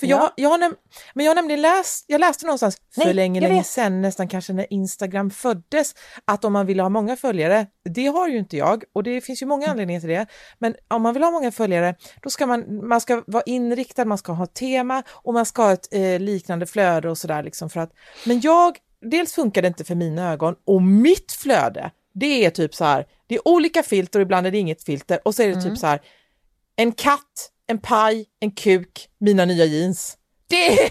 för 0.00 0.06
jag, 0.06 0.20
ja. 0.20 0.32
jag, 0.36 0.48
har 0.48 0.58
näm- 0.58 0.76
men 1.14 1.24
jag 1.26 1.30
har 1.30 1.34
nämligen 1.36 1.62
läst, 1.62 2.04
jag 2.08 2.20
läste 2.20 2.46
någonstans 2.46 2.80
Nej, 2.96 3.06
för 3.06 3.14
länge, 3.14 3.40
länge 3.40 3.64
sedan, 3.64 4.02
nästan 4.02 4.28
kanske 4.28 4.52
när 4.52 4.72
Instagram 4.72 5.30
föddes, 5.30 5.94
att 6.24 6.44
om 6.44 6.52
man 6.52 6.66
vill 6.66 6.80
ha 6.80 6.88
många 6.88 7.16
följare, 7.16 7.66
det 7.84 8.06
har 8.06 8.28
ju 8.28 8.38
inte 8.38 8.56
jag 8.56 8.84
och 8.92 9.02
det 9.02 9.20
finns 9.20 9.42
ju 9.42 9.46
många 9.46 9.64
mm. 9.64 9.70
anledningar 9.70 10.00
till 10.00 10.08
det, 10.08 10.26
men 10.58 10.74
om 10.88 11.02
man 11.02 11.14
vill 11.14 11.22
ha 11.22 11.30
många 11.30 11.52
följare, 11.52 11.94
då 12.22 12.30
ska 12.30 12.46
man, 12.46 12.88
man 12.88 13.00
ska 13.00 13.22
vara 13.26 13.42
inriktad, 13.46 14.04
man 14.04 14.18
ska 14.18 14.32
ha 14.32 14.46
tema 14.46 15.02
och 15.10 15.34
man 15.34 15.46
ska 15.46 15.62
ha 15.62 15.72
ett 15.72 15.88
eh, 15.90 16.20
liknande 16.20 16.66
flöde 16.66 17.10
och 17.10 17.18
sådär 17.18 17.42
liksom 17.42 17.70
för 17.70 17.80
att, 17.80 17.92
men 18.24 18.40
jag, 18.40 18.78
dels 19.00 19.32
funkar 19.32 19.62
det 19.62 19.68
inte 19.68 19.84
för 19.84 19.94
mina 19.94 20.32
ögon 20.32 20.54
och 20.64 20.82
mitt 20.82 21.32
flöde, 21.32 21.90
det 22.14 22.44
är 22.44 22.50
typ 22.50 22.74
så 22.74 22.84
här, 22.84 23.06
det 23.26 23.34
är 23.34 23.48
olika 23.48 23.82
filter 23.82 24.18
och 24.18 24.22
ibland 24.22 24.46
är 24.46 24.50
det 24.50 24.58
inget 24.58 24.82
filter 24.82 25.20
och 25.24 25.34
så 25.34 25.42
är 25.42 25.48
det 25.48 25.54
typ 25.54 25.62
mm. 25.62 25.74
typ 25.74 25.80
så 25.80 25.86
här, 25.86 26.00
en 26.76 26.92
katt, 26.92 27.50
en 27.66 27.78
paj, 27.78 28.26
en 28.40 28.50
kuk, 28.50 29.08
mina 29.18 29.44
nya 29.44 29.64
jeans. 29.64 30.16
Det, 30.48 30.90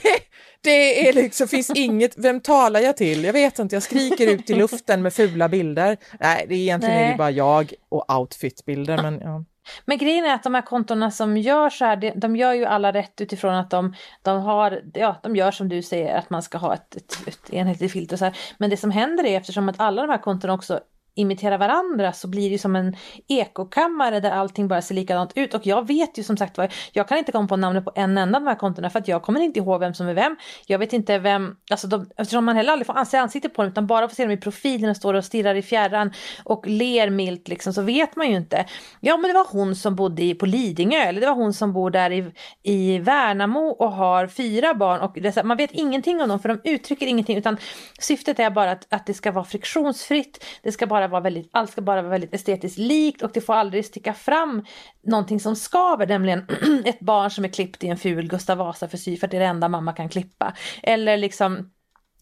det 0.62 1.08
är 1.08 1.14
liksom, 1.14 1.48
finns 1.48 1.70
inget, 1.70 2.18
vem 2.18 2.42
talar 2.42 2.80
jag 2.80 2.98
till? 2.98 3.24
Jag 3.24 3.34
vet 3.34 3.60
inte, 3.60 3.76
jag 3.76 3.84
skriker 3.84 4.28
ut 4.28 4.50
i 4.50 4.54
luften 4.56 5.02
med 5.02 5.14
fula 5.14 5.50
bilder. 5.50 5.98
Nej, 6.20 6.46
det 6.50 6.56
är 6.56 6.60
egentligen 6.60 6.96
Nej. 6.96 7.06
är 7.06 7.12
det 7.12 7.18
bara 7.18 7.32
jag 7.32 7.74
och 7.90 8.16
outfitbilder, 8.20 9.02
men 9.02 9.20
ja. 9.20 9.44
Men 9.86 9.98
grejen 9.98 10.26
är 10.26 10.34
att 10.34 10.44
de 10.44 10.54
här 10.54 10.62
kontona 10.62 11.12
som 11.12 11.38
gör 11.38 11.70
så 11.70 11.86
här, 11.86 12.14
de 12.16 12.36
gör 12.36 12.54
ju 12.54 12.66
alla 12.66 12.94
rätt 12.94 13.22
utifrån 13.22 13.54
att 13.54 13.70
de, 13.70 13.96
de 14.22 14.42
har, 14.42 14.82
ja, 14.94 15.20
de 15.24 15.36
gör 15.36 15.52
som 15.52 15.70
du 15.70 15.82
säger, 15.82 16.16
att 16.16 16.30
man 16.30 16.44
ska 16.44 16.58
ha 16.58 16.74
ett, 16.74 16.96
ett, 16.96 17.28
ett 17.28 17.54
enhetligt 17.54 17.92
filter 17.92 18.18
så 18.18 18.26
här. 18.26 18.38
Men 18.58 18.70
det 18.70 18.78
som 18.78 18.92
händer 18.92 19.26
är 19.26 19.38
eftersom 19.38 19.70
att 19.70 19.80
alla 19.80 20.02
de 20.02 20.10
här 20.12 20.18
kontona 20.18 20.54
också 20.54 20.80
imiterar 21.16 21.58
varandra 21.58 22.14
så 22.14 22.28
blir 22.28 22.44
det 22.44 22.52
ju 22.52 22.58
som 22.58 22.76
en 22.76 22.96
ekokammare 23.28 24.20
där 24.20 24.32
allting 24.32 24.68
bara 24.68 24.82
ser 24.82 24.96
likadant 24.96 25.32
ut. 25.36 25.54
Och 25.54 25.68
jag 25.68 25.88
vet 25.88 26.18
ju 26.18 26.24
som 26.24 26.38
sagt 26.38 26.58
vad, 26.58 26.74
jag 26.92 27.08
kan 27.08 27.18
inte 27.18 27.32
komma 27.32 27.48
på 27.48 27.56
namnet 27.56 27.86
på 27.86 27.92
en 27.96 28.18
enda 28.18 28.38
av 28.38 28.44
de 28.44 28.50
här 28.50 28.56
kontona 28.56 28.90
för 28.90 29.00
att 29.00 29.08
jag 29.08 29.22
kommer 29.22 29.40
inte 29.40 29.60
ihåg 29.60 29.80
vem 29.80 29.94
som 29.94 30.08
är 30.08 30.14
vem. 30.14 30.36
Jag 30.66 30.80
vet 30.80 30.94
inte 30.94 31.18
vem, 31.18 31.56
alltså 31.72 31.88
de, 31.88 32.10
eftersom 32.18 32.46
man 32.46 32.56
heller 32.56 32.72
aldrig 32.72 32.88
får 32.88 33.06
se 33.06 33.18
ansiktet 33.18 33.54
på 33.54 33.62
dem 33.62 33.72
utan 33.72 33.88
bara 33.88 34.08
får 34.08 34.16
se 34.16 34.24
dem 34.24 34.32
i 34.32 34.38
profilen 34.38 34.90
och 34.90 34.98
står 34.98 35.14
och 35.14 35.26
stirrar 35.26 35.56
i 35.56 35.62
fjärran 35.62 36.14
och 36.44 36.68
ler 36.68 37.10
milt 37.10 37.48
liksom 37.48 37.74
så 37.74 37.82
vet 37.82 38.16
man 38.16 38.30
ju 38.30 38.36
inte. 38.36 38.66
Ja 39.00 39.18
men 39.18 39.30
det 39.30 39.34
var 39.34 39.48
hon 39.52 39.76
som 39.76 39.96
bodde 39.96 40.36
på 40.36 40.46
Lidingö 40.46 40.98
eller 40.98 41.22
det 41.22 41.28
var 41.28 41.36
hon 41.36 41.54
som 41.54 41.74
bor 41.74 41.90
där 41.90 42.12
i, 42.12 42.32
i 42.64 42.98
Värnamo 42.98 43.68
och 43.70 43.92
har 43.92 44.28
fyra 44.28 44.74
barn 44.74 45.02
och 45.02 45.18
det, 45.22 45.44
man 45.44 45.58
vet 45.58 45.72
ingenting 45.72 46.22
om 46.22 46.30
dem 46.30 46.40
för 46.40 46.50
de 46.50 46.60
uttrycker 46.64 47.08
ingenting 47.08 47.38
utan 47.38 47.58
syftet 48.00 48.40
är 48.40 48.50
bara 48.50 48.72
att, 48.72 48.94
att 48.94 49.06
det 49.06 49.14
ska 49.14 49.32
vara 49.32 49.46
friktionsfritt, 49.46 50.46
det 50.64 50.72
ska 50.72 50.88
bara 50.88 51.05
vara 51.08 51.22
väldigt, 51.22 51.50
allt 51.52 51.72
ska 51.72 51.82
bara 51.82 52.02
vara 52.02 52.12
väldigt 52.12 52.34
estetiskt 52.34 52.78
likt 52.78 53.22
och 53.22 53.32
det 53.34 53.42
får 53.42 53.54
aldrig 53.54 53.86
sticka 53.86 54.14
fram 54.14 54.66
någonting 55.04 55.40
som 55.40 55.56
skaver, 55.56 56.08
nämligen 56.08 56.48
ett 56.86 57.00
barn 57.00 57.32
som 57.32 57.46
är 57.46 57.50
klippt 57.50 57.84
i 57.84 57.88
en 57.88 57.98
ful 57.98 58.28
Gustav 58.28 58.58
Vasa-frisyr 58.58 59.18
för 59.18 59.28
att 59.28 59.32
det 59.32 59.38
är 59.38 59.42
det 59.42 59.46
enda 59.46 59.70
mamma 59.70 59.94
kan 59.94 60.10
klippa. 60.10 60.54
Eller 60.84 61.18
liksom 61.18 61.70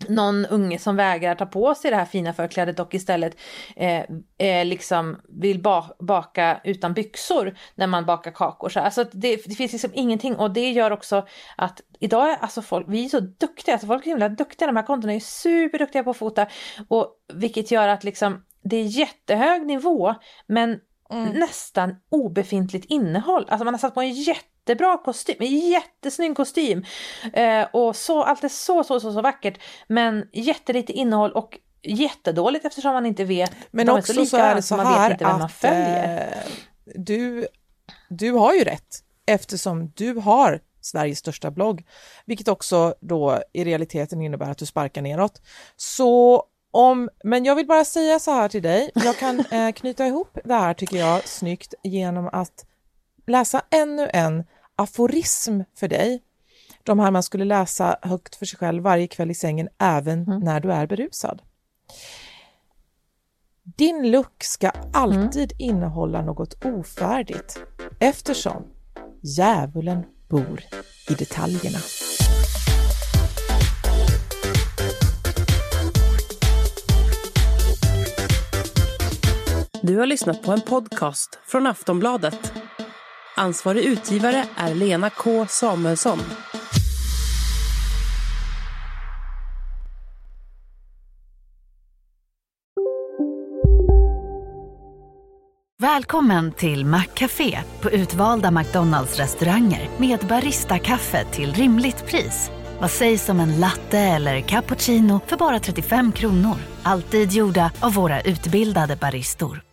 någon 0.09 0.45
unge 0.45 0.79
som 0.79 0.95
vägrar 0.95 1.35
ta 1.35 1.45
på 1.45 1.75
sig 1.75 1.91
det 1.91 1.97
här 1.97 2.05
fina 2.05 2.33
förklädet 2.33 2.79
och 2.79 2.93
istället 2.93 3.37
eh, 3.75 4.03
eh, 4.37 4.65
liksom 4.65 5.21
vill 5.41 5.61
ba 5.61 5.83
baka 5.99 6.61
utan 6.63 6.93
byxor 6.93 7.57
när 7.75 7.87
man 7.87 8.05
bakar 8.05 8.31
kakor. 8.31 8.69
Så, 8.69 8.79
alltså 8.79 9.03
det, 9.11 9.35
det, 9.35 9.55
finns 9.55 9.71
liksom 9.71 9.91
ingenting 9.93 10.35
och 10.35 10.51
det 10.51 10.71
gör 10.71 10.91
också 10.91 11.27
att 11.57 11.81
idag 11.99 12.29
är 12.31 12.37
alltså 12.41 12.61
folk, 12.61 12.85
vi 12.89 13.05
är 13.05 13.09
så 13.09 13.19
duktiga, 13.19 13.73
alltså 13.73 13.87
folk 13.87 14.01
är 14.01 14.03
så 14.03 14.09
himla 14.09 14.29
duktiga, 14.29 14.67
de 14.67 14.75
här 14.75 14.83
kontona 14.83 15.13
är 15.13 15.19
superduktiga 15.19 16.03
på 16.03 16.09
att 16.09 16.17
fota 16.17 16.47
och 16.87 17.07
vilket 17.33 17.71
gör 17.71 17.87
att 17.87 18.03
liksom 18.03 18.43
det 18.63 18.78
är 18.78 18.84
jättehög 18.84 19.65
nivå 19.65 20.15
men 20.47 20.80
mm. 21.10 21.30
nästan 21.30 21.95
obefintligt 22.10 22.86
innehåll. 22.89 23.45
Alltså 23.49 23.65
man 23.65 23.73
har 23.73 23.80
satt 23.80 23.93
på 23.93 24.02
en 24.02 24.12
jätte 24.12 24.47
jättebra 24.63 24.97
kostym, 24.97 25.36
jättesnygg 25.41 26.36
kostym. 26.36 26.84
Eh, 27.34 27.67
och 27.73 27.95
så, 27.95 28.23
allt 28.23 28.43
är 28.43 28.49
så, 28.49 28.84
så, 28.84 28.99
så, 28.99 29.13
så 29.13 29.21
vackert. 29.21 29.60
Men 29.88 30.30
jättelite 30.34 30.93
innehåll 30.93 31.32
och 31.32 31.60
jättedåligt 31.84 32.65
eftersom 32.65 32.93
man 32.93 33.06
inte 33.06 33.23
vet. 33.23 33.52
Men 33.71 33.89
också 33.89 34.13
så, 34.13 34.26
så 34.26 34.38
är 34.38 34.56
det 34.56 34.62
så 34.62 34.76
här 34.76 35.23
att 35.23 35.63
eh, 35.63 36.39
du, 36.95 37.47
du 38.10 38.32
har 38.32 38.54
ju 38.54 38.63
rätt 38.63 39.04
eftersom 39.26 39.91
du 39.95 40.13
har 40.13 40.60
Sveriges 40.82 41.19
största 41.19 41.52
blogg, 41.52 41.86
vilket 42.26 42.47
också 42.47 42.95
då 43.02 43.41
i 43.54 43.63
realiteten 43.63 44.21
innebär 44.21 44.49
att 44.49 44.58
du 44.58 44.65
sparkar 44.65 45.02
neråt. 45.02 45.41
Så 45.76 46.43
om, 46.73 47.09
men 47.23 47.45
jag 47.45 47.55
vill 47.55 47.67
bara 47.67 47.86
säga 47.86 48.19
så 48.19 48.31
här 48.31 48.49
till 48.49 48.62
dig, 48.63 48.91
jag 48.95 49.17
kan 49.17 49.39
eh, 49.51 49.71
knyta 49.71 50.07
ihop 50.07 50.38
det 50.43 50.53
här 50.53 50.73
tycker 50.73 50.97
jag 50.97 51.27
snyggt 51.27 51.73
genom 51.83 52.29
att 52.33 52.65
läsa 53.27 53.62
ännu 53.69 54.09
en 54.13 54.43
aforism 54.75 55.62
för 55.75 55.88
dig. 55.88 56.23
De 56.83 56.99
här 56.99 57.12
man 57.12 57.23
skulle 57.23 57.45
läsa 57.45 57.97
högt 58.01 58.36
för 58.36 58.45
sig 58.45 58.59
själv 58.59 58.83
varje 58.83 59.07
kväll 59.07 59.31
i 59.31 59.36
sängen, 59.36 59.69
även 59.79 60.23
mm. 60.23 60.39
när 60.39 60.59
du 60.59 60.71
är 60.71 60.88
berusad. 60.88 61.41
Din 63.63 64.12
luck 64.12 64.43
ska 64.43 64.71
alltid 64.93 65.51
mm. 65.51 65.75
innehålla 65.75 66.21
något 66.21 66.65
ofärdigt 66.65 67.59
eftersom 67.99 68.63
djävulen 69.21 70.03
bor 70.29 70.63
i 71.09 71.13
detaljerna. 71.13 71.79
Du 79.85 79.97
har 79.97 80.05
lyssnat 80.05 80.41
på 80.41 80.51
en 80.51 80.61
podcast 80.61 81.39
från 81.45 81.67
Aftonbladet. 81.67 82.53
Ansvarig 83.35 83.83
utgivare 83.83 84.45
är 84.55 84.75
Lena 84.75 85.09
K 85.09 85.45
Samuelsson. 85.49 86.19
Välkommen 95.81 96.51
till 96.51 96.85
Maccafé 96.85 97.59
på 97.81 97.91
utvalda 97.91 98.51
McDonalds 98.51 99.17
restauranger 99.17 99.89
med 99.97 100.19
Baristakaffe 100.19 101.25
till 101.25 101.53
rimligt 101.53 102.05
pris. 102.05 102.51
Vad 102.79 102.91
sägs 102.91 103.29
om 103.29 103.39
en 103.39 103.59
latte 103.59 103.99
eller 103.99 104.41
cappuccino 104.41 105.19
för 105.27 105.37
bara 105.37 105.59
35 105.59 106.11
kronor? 106.11 106.57
Alltid 106.83 107.31
gjorda 107.31 107.71
av 107.79 107.93
våra 107.93 108.21
utbildade 108.21 108.95
baristor. 108.95 109.72